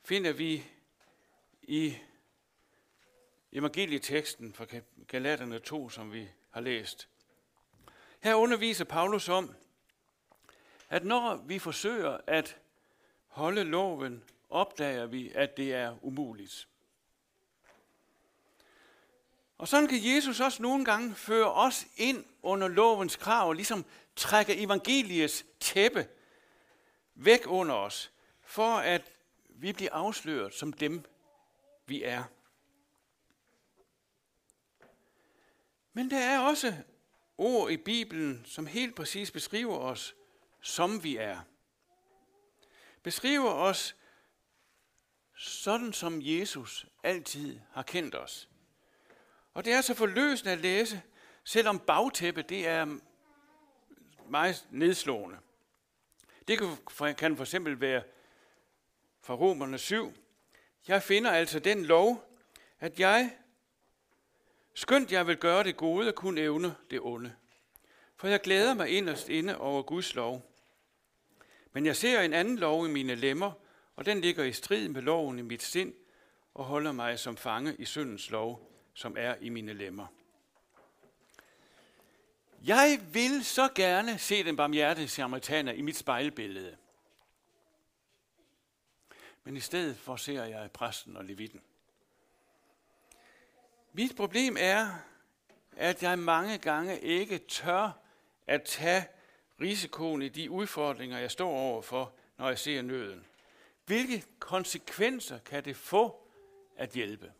finder 0.04 0.32
vi 0.32 0.66
i 1.62 1.96
evangelieteksten 3.52 4.54
fra 4.54 4.66
Galaterne 5.08 5.58
2, 5.58 5.88
som 5.88 6.12
vi 6.12 6.28
har 6.50 6.60
læst. 6.60 7.08
Her 8.20 8.34
underviser 8.34 8.84
Paulus 8.84 9.28
om, 9.28 9.54
at 10.88 11.04
når 11.04 11.36
vi 11.36 11.58
forsøger 11.58 12.18
at 12.26 12.61
holde 13.32 13.64
loven, 13.64 14.24
opdager 14.50 15.06
vi, 15.06 15.32
at 15.34 15.56
det 15.56 15.74
er 15.74 16.04
umuligt. 16.04 16.68
Og 19.58 19.68
sådan 19.68 19.88
kan 19.88 19.98
Jesus 20.14 20.40
også 20.40 20.62
nogle 20.62 20.84
gange 20.84 21.14
føre 21.14 21.52
os 21.52 21.86
ind 21.96 22.24
under 22.42 22.68
lovens 22.68 23.16
krav, 23.16 23.48
og 23.48 23.54
ligesom 23.54 23.84
trække 24.16 24.56
evangeliets 24.56 25.44
tæppe 25.60 26.08
væk 27.14 27.40
under 27.46 27.74
os, 27.74 28.12
for 28.42 28.76
at 28.76 29.12
vi 29.48 29.72
bliver 29.72 29.92
afsløret 29.92 30.54
som 30.54 30.72
dem, 30.72 31.04
vi 31.86 32.02
er. 32.02 32.24
Men 35.92 36.10
der 36.10 36.18
er 36.18 36.38
også 36.38 36.74
ord 37.38 37.70
i 37.70 37.76
Bibelen, 37.76 38.42
som 38.46 38.66
helt 38.66 38.94
præcis 38.94 39.30
beskriver 39.30 39.78
os, 39.78 40.14
som 40.60 41.04
vi 41.04 41.16
er. 41.16 41.40
Beskriver 43.02 43.50
os 43.50 43.96
sådan, 45.36 45.92
som 45.92 46.18
Jesus 46.22 46.86
altid 47.02 47.60
har 47.72 47.82
kendt 47.82 48.14
os. 48.14 48.48
Og 49.54 49.64
det 49.64 49.72
er 49.72 49.80
så 49.80 49.94
forløsende 49.94 50.52
at 50.52 50.58
læse, 50.58 51.02
selvom 51.44 51.78
bagtæppet 51.78 52.48
det 52.48 52.66
er 52.66 52.98
meget 54.28 54.66
nedslående. 54.70 55.38
Det 56.48 56.58
kan 56.58 56.76
for 56.88 57.40
eksempel 57.40 57.80
være 57.80 58.02
fra 59.20 59.34
Romerne 59.34 59.78
7. 59.78 60.14
Jeg 60.88 61.02
finder 61.02 61.30
altså 61.30 61.58
den 61.58 61.84
lov, 61.84 62.36
at 62.80 63.00
jeg, 63.00 63.36
skønt 64.74 65.12
jeg 65.12 65.26
vil 65.26 65.36
gøre 65.36 65.64
det 65.64 65.76
gode, 65.76 66.12
kun 66.12 66.38
evne 66.38 66.76
det 66.90 67.00
onde. 67.00 67.34
For 68.16 68.28
jeg 68.28 68.40
glæder 68.40 68.74
mig 68.74 68.88
inderst 68.88 69.28
inde 69.28 69.58
over 69.58 69.82
Guds 69.82 70.14
lov. 70.14 70.51
Men 71.72 71.86
jeg 71.86 71.96
ser 71.96 72.20
en 72.20 72.32
anden 72.32 72.58
lov 72.58 72.86
i 72.86 72.90
mine 72.90 73.14
lemmer, 73.14 73.52
og 73.96 74.06
den 74.06 74.20
ligger 74.20 74.44
i 74.44 74.52
strid 74.52 74.88
med 74.88 75.02
loven 75.02 75.38
i 75.38 75.42
mit 75.42 75.62
sind, 75.62 75.94
og 76.54 76.64
holder 76.64 76.92
mig 76.92 77.18
som 77.18 77.36
fange 77.36 77.76
i 77.78 77.84
syndens 77.84 78.30
lov, 78.30 78.70
som 78.94 79.16
er 79.18 79.34
i 79.40 79.48
mine 79.48 79.72
lemmer. 79.72 80.06
Jeg 82.64 83.00
vil 83.12 83.44
så 83.44 83.68
gerne 83.74 84.18
se 84.18 84.44
den 84.44 84.56
barmhjertige 84.56 85.08
samaritaner 85.08 85.72
i 85.72 85.82
mit 85.82 85.96
spejlbillede. 85.96 86.76
Men 89.44 89.56
i 89.56 89.60
stedet 89.60 89.96
for 89.96 90.16
ser 90.16 90.44
jeg 90.44 90.70
præsten 90.70 91.16
og 91.16 91.24
levitten. 91.24 91.60
Mit 93.92 94.16
problem 94.16 94.56
er, 94.60 94.88
at 95.76 96.02
jeg 96.02 96.18
mange 96.18 96.58
gange 96.58 97.00
ikke 97.00 97.38
tør 97.38 97.90
at 98.46 98.62
tage 98.62 99.04
risikoen 99.62 100.22
i 100.22 100.28
de 100.28 100.50
udfordringer, 100.50 101.18
jeg 101.18 101.30
står 101.30 101.50
overfor, 101.50 102.14
når 102.38 102.48
jeg 102.48 102.58
ser 102.58 102.82
nøden. 102.82 103.26
Hvilke 103.86 104.24
konsekvenser 104.38 105.38
kan 105.38 105.64
det 105.64 105.76
få 105.76 106.28
at 106.76 106.90
hjælpe? 106.90 107.32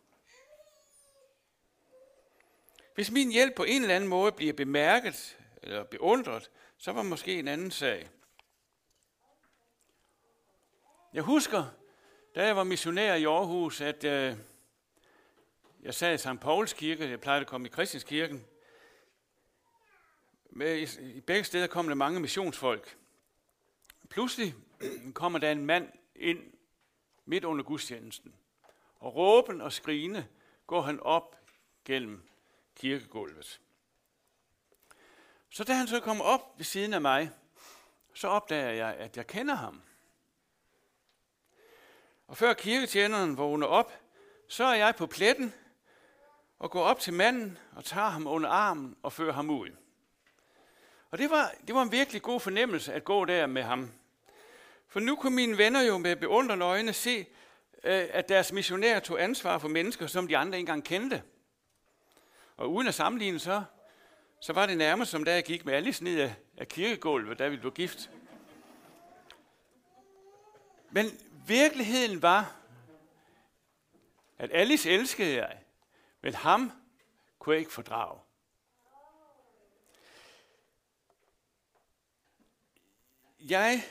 Hvis 2.95 3.11
min 3.11 3.33
hjælp 3.33 3.55
på 3.55 3.64
en 3.64 3.83
eller 3.83 3.97
anden 3.97 4.11
måde 4.11 4.33
bliver 4.33 4.52
bemærket 4.52 5.38
eller 5.62 5.85
beundret, 5.85 6.50
så 6.79 6.93
var 6.93 7.02
måske 7.02 7.38
en 7.38 7.49
anden 7.49 7.71
sag. 7.71 8.09
Jeg 11.12 11.23
husker, 11.23 11.64
da 12.35 12.47
jeg 12.47 12.57
var 12.57 12.64
missionær 12.64 13.14
i 13.14 13.25
Aarhus, 13.25 13.81
at 13.81 14.05
øh, 14.05 14.37
jeg 15.83 15.95
sad 15.95 16.14
i 16.14 16.19
St. 16.19 16.41
Pauls 16.41 16.73
kirke, 16.73 17.11
jeg 17.11 17.21
plejede 17.21 17.41
at 17.41 17.47
komme 17.47 17.69
i 17.69 17.71
Kristinskirken. 17.71 18.45
I 20.61 21.21
begge 21.26 21.44
steder 21.44 21.66
kom 21.66 21.88
der 21.88 21.94
mange 21.94 22.21
missionsfolk. 22.21 22.97
Pludselig 24.09 24.54
kommer 25.14 25.38
der 25.38 25.50
en 25.50 25.66
mand 25.66 25.88
ind 26.14 26.52
midt 27.25 27.44
under 27.44 27.64
gudstjenesten. 27.64 28.35
Og 28.97 29.14
råben 29.14 29.61
og 29.61 29.73
skrigende 29.73 30.26
går 30.66 30.80
han 30.80 31.00
op 31.00 31.37
gennem 31.85 32.23
kirkegulvet. 32.76 33.61
Så 35.50 35.64
da 35.64 35.73
han 35.73 35.87
så 35.87 36.00
kommer 36.00 36.25
op 36.25 36.54
ved 36.56 36.64
siden 36.64 36.94
af 36.94 37.00
mig, 37.00 37.30
så 38.14 38.28
opdager 38.28 38.71
jeg, 38.71 38.94
at 38.94 39.16
jeg 39.16 39.26
kender 39.26 39.54
ham. 39.54 39.82
Og 42.26 42.37
før 42.37 42.54
kirketjeneren 42.54 43.37
vågner 43.37 43.66
op, 43.66 43.92
så 44.49 44.64
er 44.64 44.75
jeg 44.75 44.94
på 44.97 45.06
pletten 45.06 45.54
og 46.59 46.71
går 46.71 46.85
op 46.85 47.00
til 47.00 47.12
manden 47.12 47.59
og 47.76 47.85
tager 47.85 48.09
ham 48.09 48.26
under 48.26 48.49
armen 48.49 48.97
og 49.02 49.12
fører 49.12 49.32
ham 49.32 49.50
ud. 49.50 49.82
Og 51.12 51.19
det 51.19 51.31
var, 51.31 51.54
det 51.66 51.75
var 51.75 51.83
en 51.83 51.92
virkelig 51.92 52.23
god 52.23 52.40
fornemmelse 52.40 52.92
at 52.92 53.04
gå 53.04 53.25
der 53.25 53.47
med 53.47 53.62
ham. 53.62 53.90
For 54.88 55.00
nu 55.00 55.16
kunne 55.16 55.37
mine 55.37 55.59
venner 55.59 55.83
jo 55.83 55.99
med 55.99 56.16
beundrende 56.16 56.64
øjne 56.64 56.92
se, 56.92 57.26
øh, 57.85 58.09
at 58.11 58.28
deres 58.28 58.52
missionærer 58.52 59.00
tog 59.00 59.23
ansvar 59.23 59.59
for 59.59 59.69
mennesker, 59.69 60.07
som 60.07 60.28
de 60.28 60.37
andre 60.37 60.59
ikke 60.59 60.61
engang 60.61 60.85
kendte. 60.85 61.23
Og 62.57 62.73
uden 62.73 62.88
at 62.88 62.95
sammenligne 62.95 63.38
så, 63.38 63.62
så 64.40 64.52
var 64.52 64.66
det 64.66 64.78
nærmest 64.78 65.11
som 65.11 65.25
da 65.25 65.35
jeg 65.35 65.45
gik 65.45 65.64
med 65.64 65.75
Alice 65.75 66.04
ned 66.04 66.31
af 66.57 66.69
kirkegulvet, 66.69 67.38
da 67.38 67.49
vi 67.49 67.57
blev 67.57 67.73
gift. 67.73 68.11
Men 70.90 71.07
virkeligheden 71.47 72.23
var, 72.23 72.57
at 74.38 74.50
Alice 74.52 74.90
elskede 74.90 75.37
jeg, 75.37 75.59
men 76.23 76.35
ham 76.35 76.73
kunne 77.38 77.54
jeg 77.54 77.61
ikke 77.61 77.73
fordrage. 77.73 78.19
Jeg 83.49 83.84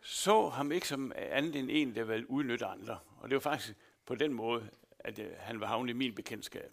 så 0.00 0.48
ham 0.48 0.72
ikke 0.72 0.88
som 0.88 1.12
andet 1.16 1.56
end 1.56 1.70
en, 1.70 1.94
der 1.94 2.04
ville 2.04 2.30
udnytte 2.30 2.66
andre. 2.66 2.98
Og 3.20 3.30
det 3.30 3.34
var 3.34 3.40
faktisk 3.40 3.74
på 4.06 4.14
den 4.14 4.32
måde, 4.32 4.70
at 4.98 5.18
øh, 5.18 5.32
han 5.38 5.60
var 5.60 5.66
havnet 5.66 5.90
i 5.90 5.96
min 5.96 6.14
bekendtskab. 6.14 6.72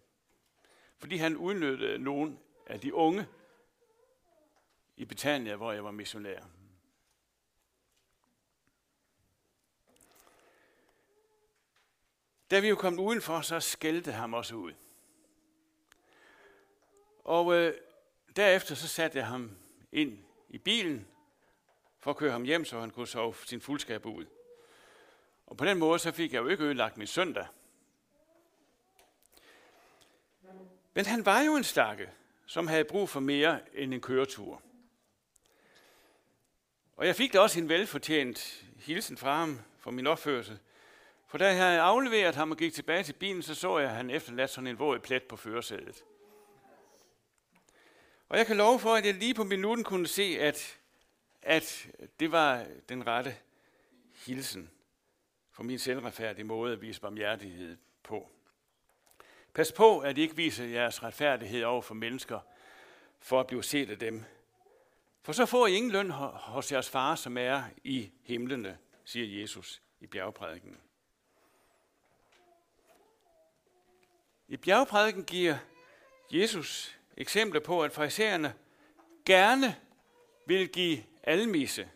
Fordi 0.97 1.15
han 1.15 1.37
udnyttede 1.37 1.97
nogen 1.97 2.39
af 2.67 2.79
de 2.79 2.93
unge 2.93 3.27
i 4.97 5.05
Betania, 5.05 5.55
hvor 5.55 5.71
jeg 5.71 5.83
var 5.83 5.91
missionær. 5.91 6.39
Da 12.51 12.59
vi 12.59 12.67
jo 12.67 12.75
kom 12.75 12.99
udenfor, 12.99 13.41
så 13.41 13.59
skældte 13.59 14.11
ham 14.11 14.33
også 14.33 14.55
ud. 14.55 14.73
Og 17.23 17.53
øh, 17.53 17.73
derefter 18.35 18.75
så 18.75 18.87
satte 18.87 19.17
jeg 19.17 19.27
ham 19.27 19.57
ind 19.91 20.23
i 20.51 20.57
bilen 20.57 21.07
for 21.99 22.11
at 22.11 22.17
køre 22.17 22.31
ham 22.31 22.43
hjem, 22.43 22.65
så 22.65 22.79
han 22.79 22.89
kunne 22.89 23.07
sove 23.07 23.35
sin 23.45 23.61
fuldskab 23.61 24.05
ud. 24.05 24.25
Og 25.47 25.57
på 25.57 25.65
den 25.65 25.77
måde 25.77 25.99
så 25.99 26.11
fik 26.11 26.33
jeg 26.33 26.43
jo 26.43 26.47
ikke 26.47 26.63
ødelagt 26.63 26.97
min 26.97 27.07
søndag. 27.07 27.45
Men 30.93 31.05
han 31.05 31.25
var 31.25 31.41
jo 31.41 31.55
en 31.55 31.63
stakke, 31.63 32.09
som 32.45 32.67
havde 32.67 32.85
brug 32.85 33.09
for 33.09 33.19
mere 33.19 33.59
end 33.73 33.93
en 33.93 34.01
køretur. 34.01 34.61
Og 36.97 37.07
jeg 37.07 37.15
fik 37.15 37.33
da 37.33 37.39
også 37.39 37.59
en 37.59 37.69
velfortjent 37.69 38.65
hilsen 38.75 39.17
fra 39.17 39.35
ham 39.35 39.59
for 39.77 39.91
min 39.91 40.07
opførsel. 40.07 40.59
For 41.27 41.37
da 41.37 41.45
jeg 41.45 41.55
havde 41.55 41.79
afleveret 41.79 42.35
ham 42.35 42.51
og 42.51 42.57
gik 42.57 42.73
tilbage 42.73 43.03
til 43.03 43.13
bilen, 43.13 43.41
så 43.41 43.55
så 43.55 43.79
jeg, 43.79 43.89
at 43.89 43.95
han 43.95 44.09
efterladt 44.09 44.49
sådan 44.49 44.67
en 44.67 44.79
våd 44.79 44.99
plet 44.99 45.23
på 45.23 45.35
førersædet. 45.35 46.03
Og 48.31 48.37
jeg 48.37 48.47
kan 48.47 48.57
love 48.57 48.79
for, 48.79 48.95
at 48.95 49.05
jeg 49.05 49.13
lige 49.13 49.33
på 49.33 49.43
minuten 49.43 49.83
kunne 49.83 50.07
se, 50.07 50.37
at, 50.39 50.79
at 51.41 51.87
det 52.19 52.31
var 52.31 52.65
den 52.89 53.07
rette 53.07 53.35
hilsen 54.25 54.71
for 55.51 55.63
min 55.63 55.79
selvretfærdige 55.79 56.45
måde 56.45 56.73
at 56.73 56.81
vise 56.81 57.01
barmhjertighed 57.01 57.77
på. 58.03 58.29
Pas 59.53 59.71
på, 59.71 59.99
at 59.99 60.17
I 60.17 60.21
ikke 60.21 60.35
viser 60.35 60.65
jeres 60.65 61.03
retfærdighed 61.03 61.63
over 61.63 61.81
for 61.81 61.93
mennesker, 61.93 62.39
for 63.19 63.39
at 63.39 63.47
blive 63.47 63.63
set 63.63 63.89
af 63.89 63.99
dem. 63.99 64.23
For 65.21 65.33
så 65.33 65.45
får 65.45 65.67
I 65.67 65.73
ingen 65.73 65.91
løn 65.91 66.11
hos 66.11 66.71
jeres 66.71 66.89
far, 66.89 67.15
som 67.15 67.37
er 67.37 67.63
i 67.83 68.11
himlene, 68.23 68.77
siger 69.05 69.41
Jesus 69.41 69.81
i 69.99 70.07
bjergprædiken. 70.07 70.77
I 74.47 74.57
bjergprædiken 74.57 75.25
giver 75.25 75.57
Jesus 76.31 77.00
eksempler 77.21 77.59
på, 77.59 77.83
at 77.83 77.91
farisæerne 77.91 78.53
gerne 79.25 79.75
vil 80.45 80.69
give 80.69 81.03
almisse, 81.23 81.89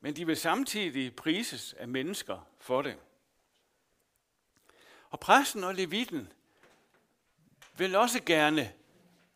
men 0.00 0.16
de 0.16 0.26
vil 0.26 0.36
samtidig 0.36 1.16
prises 1.16 1.72
af 1.72 1.88
mennesker 1.88 2.48
for 2.58 2.82
det. 2.82 2.96
Og 5.10 5.20
præsten 5.20 5.64
og 5.64 5.74
levitten 5.74 6.32
vil 7.76 7.96
også 7.96 8.22
gerne 8.22 8.72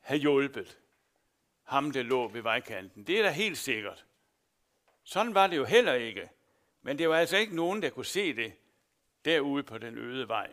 have 0.00 0.20
hjulpet 0.20 0.78
ham, 1.64 1.90
der 1.90 2.02
lå 2.02 2.28
ved 2.28 2.42
vejkanten. 2.42 3.06
Det 3.06 3.18
er 3.18 3.22
da 3.22 3.30
helt 3.30 3.58
sikkert. 3.58 4.04
Sådan 5.04 5.34
var 5.34 5.46
det 5.46 5.56
jo 5.56 5.64
heller 5.64 5.92
ikke. 5.92 6.30
Men 6.82 6.98
det 6.98 7.08
var 7.08 7.16
altså 7.16 7.36
ikke 7.36 7.56
nogen, 7.56 7.82
der 7.82 7.90
kunne 7.90 8.06
se 8.06 8.36
det 8.36 8.52
derude 9.24 9.62
på 9.62 9.78
den 9.78 9.98
øde 9.98 10.28
vej. 10.28 10.50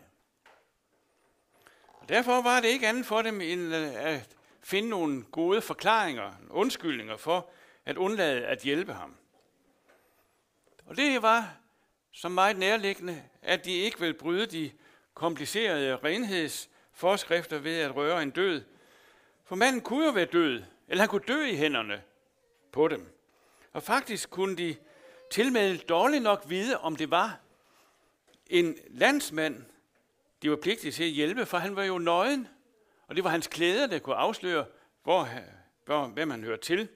Derfor 2.10 2.42
var 2.42 2.60
det 2.60 2.68
ikke 2.68 2.88
andet 2.88 3.06
for 3.06 3.22
dem, 3.22 3.42
end 3.42 3.76
øh, 3.76 4.06
at 4.06 4.30
finde 4.62 4.90
nogle 4.90 5.24
gode 5.24 5.62
forklaringer, 5.62 6.32
undskyldninger 6.50 7.18
for 7.18 7.50
at 7.86 7.98
undlade 7.98 8.46
at 8.46 8.62
hjælpe 8.62 8.94
ham. 8.94 9.16
Og 10.86 10.98
det 10.98 11.22
var 11.22 11.56
som 12.12 12.32
meget 12.32 12.58
nærliggende, 12.58 13.24
at 13.42 13.66
de 13.66 13.72
ikke 13.72 14.00
ville 14.00 14.14
bryde 14.14 14.46
de 14.46 14.72
komplicerede 15.14 15.96
renhedsforskrifter 15.96 17.58
ved 17.58 17.80
at 17.80 17.96
røre 17.96 18.24
en 18.24 18.32
død. 18.32 18.64
For 19.46 19.56
manden 19.56 19.82
kunne 19.82 20.06
jo 20.06 20.12
være 20.12 20.26
død, 20.26 20.64
eller 20.88 21.02
han 21.02 21.10
kunne 21.10 21.26
dø 21.28 21.46
i 21.46 21.56
hænderne 21.56 22.02
på 22.72 22.88
dem. 22.88 23.08
Og 23.74 23.84
faktisk 23.84 24.30
kunne 24.30 24.58
de 24.58 24.76
tilmed 25.32 25.78
dårligt 25.78 26.24
nok 26.24 26.44
vide, 26.48 26.80
om 26.80 26.96
det 26.96 27.12
var 27.12 27.40
en 28.48 28.78
landsmand, 28.90 29.66
de 30.42 30.50
var 30.50 30.56
pligtige 30.56 30.92
til 30.92 31.04
at 31.04 31.10
hjælpe, 31.10 31.46
for 31.46 31.58
han 31.58 31.76
var 31.76 31.84
jo 31.84 31.98
nøgen, 31.98 32.48
og 33.08 33.16
det 33.16 33.24
var 33.24 33.30
hans 33.30 33.48
klæder, 33.48 33.88
der 33.88 34.00
kunne 34.00 34.16
afsløre, 34.16 34.66
hvor, 35.04 35.30
hvor, 35.86 36.08
hvem 36.08 36.30
han 36.30 36.44
hørte 36.44 36.62
til. 36.62 36.90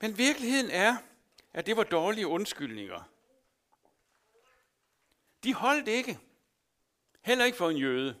Men 0.00 0.18
virkeligheden 0.18 0.70
er, 0.70 0.96
at 1.52 1.66
det 1.66 1.76
var 1.76 1.84
dårlige 1.84 2.26
undskyldninger. 2.26 3.10
De 5.44 5.54
holdt 5.54 5.88
ikke. 5.88 6.18
Heller 7.22 7.44
ikke 7.44 7.58
for 7.58 7.70
en 7.70 7.76
jøde. 7.76 8.16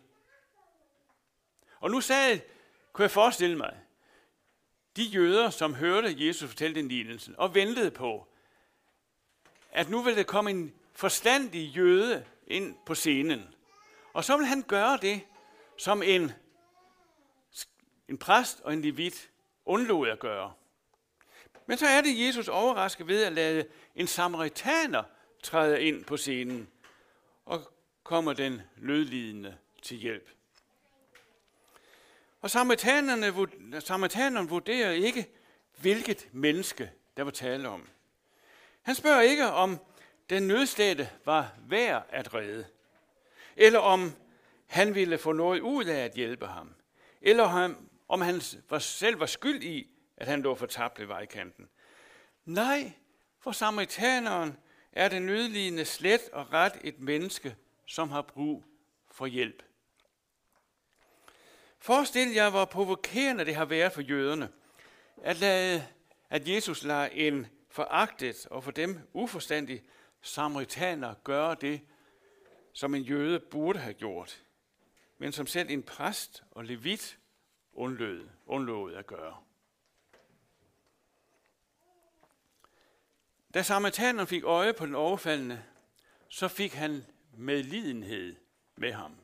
Og 1.80 1.90
nu 1.90 2.00
sagde, 2.00 2.40
kunne 2.92 3.02
jeg 3.02 3.10
forestille 3.10 3.56
mig, 3.56 3.80
de 4.96 5.02
jøder, 5.02 5.50
som 5.50 5.74
hørte 5.74 6.26
Jesus 6.26 6.48
fortælle 6.48 6.74
den 6.74 6.88
lignelse 6.88 7.34
og 7.38 7.54
ventede 7.54 7.90
på, 7.90 8.28
at 9.70 9.88
nu 9.88 10.02
ville 10.02 10.18
der 10.18 10.24
komme 10.24 10.50
en 10.50 10.74
forstandig 10.92 11.68
jøde 11.68 12.26
ind 12.48 12.76
på 12.86 12.94
scenen. 12.94 13.54
Og 14.12 14.24
så 14.24 14.36
vil 14.36 14.46
han 14.46 14.62
gøre 14.62 14.98
det, 15.02 15.20
som 15.76 16.02
en, 16.02 16.32
en 18.08 18.18
præst 18.18 18.60
og 18.60 18.72
en 18.72 18.82
levit 18.82 19.30
undlod 19.64 20.08
at 20.08 20.18
gøre. 20.18 20.52
Men 21.66 21.78
så 21.78 21.86
er 21.86 22.00
det 22.00 22.26
Jesus 22.26 22.48
overrasket 22.48 23.06
ved 23.06 23.24
at 23.24 23.32
lade 23.32 23.66
en 23.94 24.06
samaritaner 24.06 25.02
træde 25.42 25.82
ind 25.82 26.04
på 26.04 26.16
scenen 26.16 26.68
og 27.46 27.72
kommer 28.02 28.32
den 28.32 28.62
lødlidende 28.76 29.56
til 29.82 29.96
hjælp. 29.96 30.30
Og 32.40 32.50
samaritanerne, 32.50 33.80
samaritanerne 33.80 34.48
vurderer 34.48 34.90
ikke, 34.90 35.26
hvilket 35.76 36.28
menneske 36.32 36.90
der 37.16 37.22
var 37.22 37.30
tale 37.30 37.68
om. 37.68 37.88
Han 38.82 38.94
spørger 38.94 39.20
ikke, 39.20 39.46
om 39.46 39.78
den 40.30 40.42
nødstede 40.42 41.08
var 41.24 41.54
værd 41.68 42.06
at 42.08 42.34
redde, 42.34 42.66
eller 43.56 43.78
om 43.78 44.12
han 44.66 44.94
ville 44.94 45.18
få 45.18 45.32
noget 45.32 45.60
ud 45.60 45.84
af 45.84 46.04
at 46.04 46.12
hjælpe 46.12 46.46
ham, 46.46 46.74
eller 47.22 47.74
om 48.08 48.20
han 48.20 48.40
selv 48.80 49.20
var 49.20 49.26
skyld 49.26 49.62
i, 49.62 49.90
at 50.16 50.26
han 50.26 50.42
lå 50.42 50.54
fortabt 50.54 50.98
ved 50.98 51.06
vejkanten. 51.06 51.68
Nej, 52.44 52.92
for 53.40 53.52
samaritaneren 53.52 54.56
er 54.92 55.08
den 55.08 55.22
nødlidende 55.22 55.84
slet 55.84 56.28
og 56.32 56.52
ret 56.52 56.78
et 56.84 57.00
menneske, 57.00 57.56
som 57.86 58.10
har 58.10 58.22
brug 58.22 58.64
for 59.10 59.26
hjælp. 59.26 59.62
Forestil 61.78 62.32
jer, 62.32 62.50
hvor 62.50 62.64
provokerende 62.64 63.44
det 63.44 63.54
har 63.54 63.64
været 63.64 63.92
for 63.92 64.00
jøderne, 64.00 64.48
at, 65.22 65.36
lade, 65.36 65.86
at 66.30 66.48
Jesus 66.48 66.84
lader 66.84 67.06
en 67.06 67.46
foragtet 67.70 68.46
og 68.46 68.64
for 68.64 68.70
dem 68.70 69.00
uforstandig 69.12 69.82
samaritaner 70.22 71.14
gøre 71.24 71.56
det, 71.60 71.80
som 72.72 72.94
en 72.94 73.02
jøde 73.02 73.40
burde 73.40 73.78
have 73.78 73.94
gjort, 73.94 74.44
men 75.18 75.32
som 75.32 75.46
selv 75.46 75.70
en 75.70 75.82
præst 75.82 76.44
og 76.50 76.64
levit 76.64 77.18
undlod, 77.72 78.28
undlod 78.46 78.94
at 78.94 79.06
gøre. 79.06 79.36
Da 83.54 83.62
samaritaneren 83.62 84.28
fik 84.28 84.44
øje 84.44 84.74
på 84.74 84.86
den 84.86 84.94
overfaldende, 84.94 85.64
så 86.28 86.48
fik 86.48 86.72
han 86.72 87.04
medlidenhed 87.32 88.36
med 88.76 88.92
ham, 88.92 89.16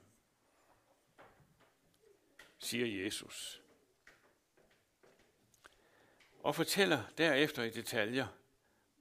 siger 2.59 3.05
Jesus. 3.05 3.63
Og 6.43 6.55
fortæller 6.55 7.03
derefter 7.19 7.63
i 7.63 7.71
detaljer, 7.71 8.27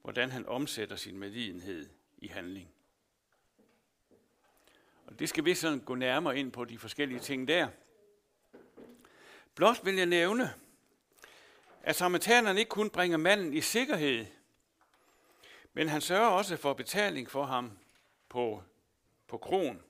hvordan 0.04 0.30
han 0.30 0.46
omsætter 0.46 0.96
sin 0.96 1.18
medlidenhed 1.18 1.88
i 2.18 2.28
handling. 2.28 2.68
Og 5.06 5.18
det 5.18 5.28
skal 5.28 5.44
vi 5.44 5.54
sådan 5.54 5.80
gå 5.80 5.94
nærmere 5.94 6.38
ind 6.38 6.52
på 6.52 6.64
de 6.64 6.78
forskellige 6.78 7.20
ting 7.20 7.48
der. 7.48 7.68
Blot 9.54 9.84
vil 9.84 9.94
jeg 9.94 10.06
nævne, 10.06 10.54
at 11.82 11.96
samaritanerne 11.96 12.58
ikke 12.58 12.68
kun 12.68 12.90
bringer 12.90 13.16
manden 13.16 13.54
i 13.54 13.60
sikkerhed, 13.60 14.26
men 15.72 15.88
han 15.88 16.00
sørger 16.00 16.28
også 16.28 16.56
for 16.56 16.72
betaling 16.72 17.30
for 17.30 17.44
ham 17.44 17.78
på, 18.28 18.62
på 19.26 19.38
kron. 19.38 19.82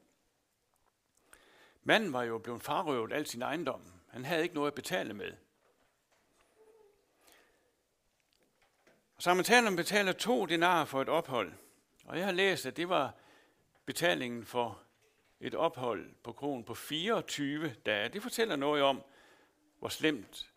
Manden 1.83 2.13
var 2.13 2.23
jo 2.23 2.39
blevet 2.39 2.63
farøvet 2.63 3.13
al 3.13 3.27
sin 3.27 3.43
ejendom. 3.43 3.83
Han 4.09 4.25
havde 4.25 4.43
ikke 4.43 4.55
noget 4.55 4.69
at 4.71 4.75
betale 4.75 5.15
med. 5.15 5.33
Samaritanerne 9.25 9.77
betaler 9.77 10.13
to 10.13 10.47
denarer 10.47 10.85
for 10.85 11.03
et 11.03 11.09
ophold. 11.09 11.53
Og 12.05 12.19
jeg 12.19 12.25
har 12.25 12.33
læst, 12.33 12.67
at 12.67 12.77
det 12.77 12.89
var 12.89 13.15
betalingen 13.87 14.45
for 14.45 14.83
et 15.41 15.55
ophold 15.55 16.15
på 16.23 16.33
kronen 16.33 16.65
på 16.65 16.75
24 16.75 17.75
dage. 17.87 18.09
Det 18.09 18.23
fortæller 18.23 18.57
noget 18.57 18.83
om, 18.83 19.03
hvor 19.79 19.89
slemt 19.89 20.51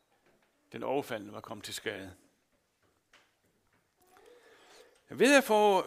den 0.72 0.84
overfaldende 0.84 1.34
var 1.34 1.42
kommet 1.42 1.66
til 1.66 1.74
skade. 1.74 2.14
Ved 5.10 5.38
at 5.38 5.44
få 5.44 5.86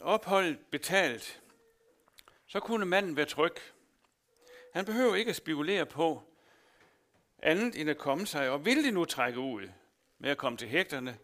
opholdet 0.00 0.58
betalt, 0.58 1.42
så 2.46 2.60
kunne 2.60 2.86
manden 2.86 3.16
være 3.16 3.26
tryg. 3.26 3.56
Han 4.72 4.84
behøver 4.84 5.14
ikke 5.14 5.30
at 5.30 5.36
spekulere 5.36 5.86
på 5.86 6.22
andet 7.38 7.80
end 7.80 7.90
at 7.90 7.98
komme 7.98 8.26
sig, 8.26 8.50
og 8.50 8.64
vil 8.64 8.84
det 8.84 8.94
nu 8.94 9.04
trække 9.04 9.40
ud 9.40 9.68
med 10.18 10.30
at 10.30 10.38
komme 10.38 10.58
til 10.58 10.68
hægterne, 10.68 11.18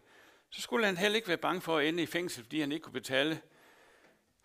så 0.49 0.61
skulle 0.61 0.85
han 0.85 0.97
heller 0.97 1.15
ikke 1.15 1.27
være 1.27 1.37
bange 1.37 1.61
for 1.61 1.77
at 1.77 1.87
ende 1.87 2.03
i 2.03 2.05
fængsel, 2.05 2.43
fordi 2.43 2.59
han 2.59 2.71
ikke 2.71 2.83
kunne 2.83 2.93
betale 2.93 3.41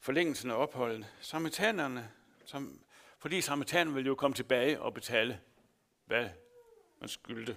forlængelsen 0.01 0.51
af 0.51 0.55
opholdet. 0.55 1.07
Samaritanerne, 1.21 2.11
som, 2.45 2.81
fordi 3.19 3.41
samaritanerne 3.41 3.95
ville 3.95 4.09
jo 4.09 4.15
komme 4.15 4.35
tilbage 4.35 4.81
og 4.81 4.95
betale, 4.95 5.41
hvad 6.05 6.29
man 7.01 7.09
skyldte. 7.09 7.57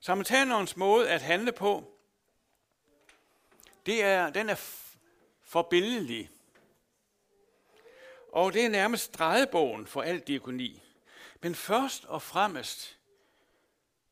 Samaritanerens 0.00 0.76
måde 0.76 1.10
at 1.10 1.22
handle 1.22 1.52
på, 1.52 1.98
det 3.86 4.02
er, 4.02 4.30
den 4.30 4.48
er 4.48 4.54
forbilledlig. 5.42 6.30
Og 8.32 8.52
det 8.52 8.64
er 8.64 8.68
nærmest 8.68 9.14
drejebogen 9.14 9.86
for 9.86 10.02
alt 10.02 10.28
diakoni. 10.28 10.82
Men 11.40 11.54
først 11.54 12.04
og 12.04 12.22
fremmest 12.22 12.98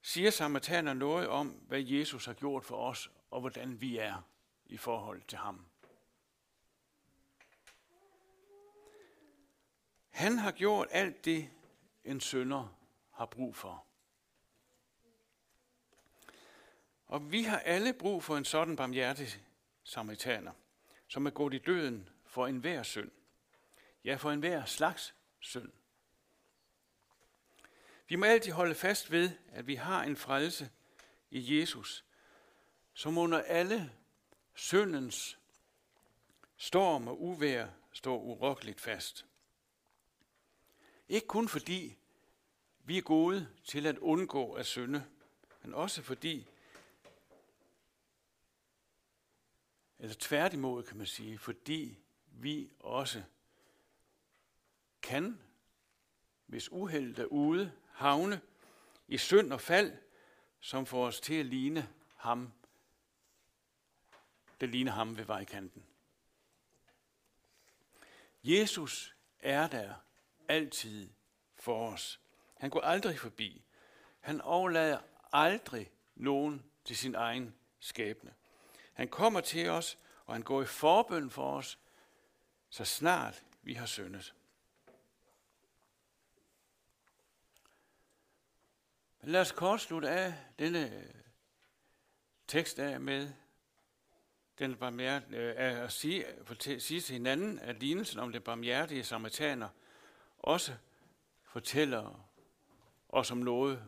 siger 0.02 0.30
samaritaner 0.30 0.94
noget 0.94 1.28
om, 1.28 1.48
hvad 1.48 1.80
Jesus 1.80 2.26
har 2.26 2.32
gjort 2.32 2.64
for 2.64 2.76
os, 2.76 3.10
og 3.30 3.40
hvordan 3.40 3.80
vi 3.80 3.98
er 3.98 4.22
i 4.66 4.76
forhold 4.76 5.22
til 5.22 5.38
ham. 5.38 5.66
Han 10.10 10.38
har 10.38 10.52
gjort 10.52 10.88
alt 10.90 11.24
det, 11.24 11.50
en 12.04 12.20
sønder 12.20 12.76
har 13.10 13.26
brug 13.26 13.56
for. 13.56 13.84
Og 17.06 17.32
vi 17.32 17.42
har 17.42 17.58
alle 17.58 17.92
brug 17.92 18.24
for 18.24 18.36
en 18.36 18.44
sådan 18.44 18.76
barmhjertig 18.76 19.28
samaritaner, 19.82 20.52
som 21.08 21.26
er 21.26 21.30
gået 21.30 21.54
i 21.54 21.58
døden 21.58 22.08
for 22.24 22.46
enhver 22.46 22.82
synd. 22.82 23.10
Ja, 24.04 24.14
for 24.14 24.30
enhver 24.30 24.64
slags 24.64 25.14
synd. 25.40 25.72
Vi 28.08 28.16
må 28.16 28.24
altid 28.26 28.52
holde 28.52 28.74
fast 28.74 29.10
ved, 29.10 29.30
at 29.48 29.66
vi 29.66 29.74
har 29.74 30.02
en 30.02 30.16
frelse 30.16 30.70
i 31.30 31.60
Jesus, 31.60 32.04
som 32.94 33.18
under 33.18 33.42
alle 33.42 33.92
syndens 34.54 35.38
storm 36.56 37.08
og 37.08 37.22
uvær 37.22 37.68
står 37.92 38.18
urokkeligt 38.18 38.80
fast. 38.80 39.26
Ikke 41.08 41.26
kun 41.26 41.48
fordi 41.48 41.98
vi 42.84 42.98
er 42.98 43.02
gode 43.02 43.48
til 43.64 43.86
at 43.86 43.98
undgå 43.98 44.52
at 44.52 44.66
synde, 44.66 45.06
men 45.62 45.74
også 45.74 46.02
fordi, 46.02 46.48
eller 49.98 50.16
tværtimod 50.18 50.82
kan 50.82 50.96
man 50.96 51.06
sige, 51.06 51.38
fordi 51.38 51.98
vi 52.26 52.70
også 52.80 53.22
kan, 55.02 55.40
hvis 56.46 56.72
uheldet 56.72 57.18
er 57.18 57.26
ude, 57.26 57.72
havne 57.92 58.40
i 59.08 59.18
synd 59.18 59.52
og 59.52 59.60
fald, 59.60 59.92
som 60.60 60.86
får 60.86 61.06
os 61.06 61.20
til 61.20 61.34
at 61.34 61.46
ligne 61.46 61.88
ham, 62.16 62.52
der 64.60 64.66
ligner 64.66 64.92
ham 64.92 65.16
ved 65.18 65.24
vejkanten. 65.24 65.84
Jesus 68.44 69.14
er 69.40 69.66
der 69.66 69.94
altid 70.48 71.10
for 71.56 71.92
os. 71.92 72.20
Han 72.58 72.70
går 72.70 72.80
aldrig 72.80 73.18
forbi. 73.18 73.62
Han 74.20 74.40
overlader 74.40 74.98
aldrig 75.32 75.90
nogen 76.14 76.64
til 76.84 76.96
sin 76.96 77.14
egen 77.14 77.54
skæbne. 77.80 78.34
Han 78.92 79.08
kommer 79.08 79.40
til 79.40 79.68
os, 79.68 79.98
og 80.26 80.34
han 80.34 80.42
går 80.42 80.62
i 80.62 80.66
forbøn 80.66 81.30
for 81.30 81.56
os, 81.56 81.78
så 82.70 82.84
snart 82.84 83.42
vi 83.62 83.74
har 83.74 83.86
syndet. 83.86 84.34
Lad 89.22 89.40
os 89.40 89.52
kort 89.52 89.80
slutte 89.80 90.10
af 90.10 90.34
denne 90.58 90.96
øh, 90.96 91.02
tekst 92.48 92.78
af 92.78 93.00
med 93.00 93.28
den 94.58 94.76
barmhjert, 94.76 95.22
øh, 95.30 95.54
at 95.56 95.92
sige, 95.92 96.26
sige 96.78 97.00
til 97.00 97.12
hinanden, 97.12 97.58
at 97.58 97.76
lignelsen 97.80 98.18
om 98.18 98.32
det 98.32 98.44
barmhjertige 98.44 99.04
samaritaner 99.04 99.68
også 100.38 100.74
fortæller 101.42 102.28
os 103.08 103.30
om 103.30 103.38
noget 103.38 103.84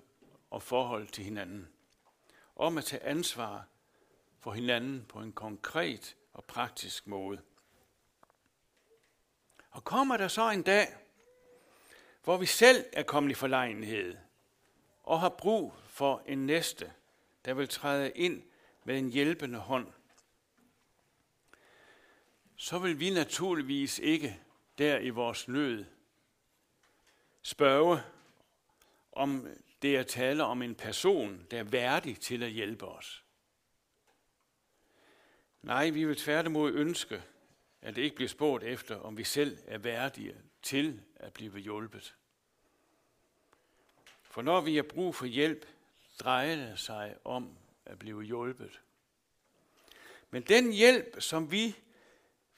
og 0.51 0.63
forhold 0.63 1.09
til 1.09 1.25
hinanden. 1.25 1.69
Om 2.57 2.79
at 2.79 2.85
tage 2.85 3.03
ansvar 3.03 3.67
for 4.39 4.53
hinanden 4.53 5.05
på 5.09 5.19
en 5.19 5.33
konkret 5.33 6.17
og 6.33 6.45
praktisk 6.45 7.07
måde. 7.07 7.41
Og 9.71 9.85
kommer 9.85 10.17
der 10.17 10.29
så 10.29 10.51
en 10.51 10.63
dag, 10.63 10.87
hvor 12.25 12.37
vi 12.37 12.47
selv 12.47 12.85
er 12.93 13.03
kommet 13.03 13.31
i 13.31 13.35
forlegenhed, 13.35 14.17
og 15.05 15.21
har 15.21 15.29
brug 15.29 15.75
for 15.87 16.23
en 16.27 16.47
næste, 16.47 16.93
der 17.45 17.55
vil 17.55 17.69
træde 17.69 18.11
ind 18.11 18.43
med 18.85 18.99
en 18.99 19.11
hjælpende 19.11 19.59
hånd, 19.59 19.93
så 22.57 22.79
vil 22.79 23.01
vi 23.01 23.11
naturligvis 23.11 23.99
ikke 23.99 24.41
der 24.79 24.99
i 24.99 25.11
vores 25.11 25.49
nød 25.49 25.85
spørge, 27.43 28.01
om 29.13 29.49
det 29.83 29.97
er 29.97 30.03
tale 30.03 30.45
om 30.45 30.63
en 30.63 30.75
person, 30.75 31.47
der 31.51 31.59
er 31.59 31.65
værdig 31.65 32.21
til 32.21 32.43
at 32.43 32.51
hjælpe 32.51 32.87
os. 32.87 33.25
Nej, 35.63 35.91
vi 35.91 36.05
vil 36.05 36.17
tværtimod 36.17 36.73
ønske, 36.73 37.23
at 37.83 37.97
det 37.97 38.03
ikke 38.03 38.17
bliver 38.17 38.29
spurgt 38.29 38.65
efter, 38.65 38.97
om 38.97 39.17
vi 39.17 39.25
selv 39.25 39.59
er 39.67 39.79
værdige 39.79 40.37
til 40.63 41.03
at 41.17 41.33
blive 41.33 41.59
hjulpet. 41.59 42.15
For 44.35 44.43
når 44.43 44.61
vi 44.61 44.77
har 44.77 44.83
brug 44.83 45.15
for 45.15 45.27
hjælp, 45.27 45.67
drejer 46.21 46.57
det 46.57 46.79
sig 46.79 47.17
om 47.25 47.57
at 47.85 47.99
blive 47.99 48.23
hjulpet. 48.23 48.81
Men 50.31 50.43
den 50.43 50.73
hjælp, 50.73 51.21
som 51.21 51.51
vi 51.51 51.77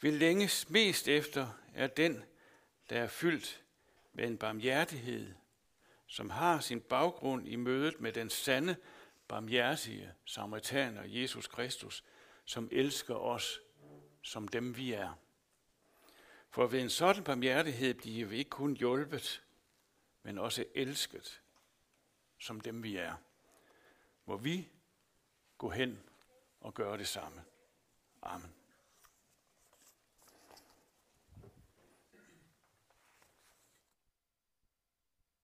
vil 0.01 0.13
længes 0.13 0.71
mest 0.71 1.09
efter, 1.09 1.49
er 1.75 1.87
den, 1.87 2.25
der 2.91 3.03
er 3.03 3.07
fyldt 3.07 3.63
med 4.13 4.27
en 4.27 4.39
barmhjertighed, 4.39 5.35
som 6.07 6.31
har 6.31 6.61
sin 6.61 6.81
baggrund 6.81 7.49
i 7.49 7.57
mødet 7.57 8.01
med 8.01 8.13
den 8.13 8.31
sande, 8.31 8.77
barmhjertige 9.29 10.13
samaritaner, 10.25 11.03
Jesus 11.05 11.47
Kristus, 11.47 12.05
som 12.45 12.69
elsker 12.73 13.15
os 13.15 13.61
som 14.23 14.49
dem 14.49 14.77
vi 14.77 14.93
er. 14.93 15.19
For 16.51 16.67
ved 16.67 16.81
en 16.81 16.91
sådan 16.91 17.25
barmhjertighed 17.25 17.95
bliver 17.95 18.27
vi 18.27 18.37
ikke 18.37 18.51
kun 18.51 18.77
hjulpet, 18.77 19.43
men 20.23 20.39
også 20.39 20.65
elsket 20.75 21.41
som 22.39 22.61
dem 22.61 22.83
vi 22.83 22.97
er. 22.97 23.15
Må 24.27 24.37
vi 24.37 24.69
gå 25.59 25.71
hen 25.71 26.03
og 26.61 26.75
gøre 26.75 26.99
det 26.99 27.09
samme. 27.09 27.45
Amen. 28.23 28.55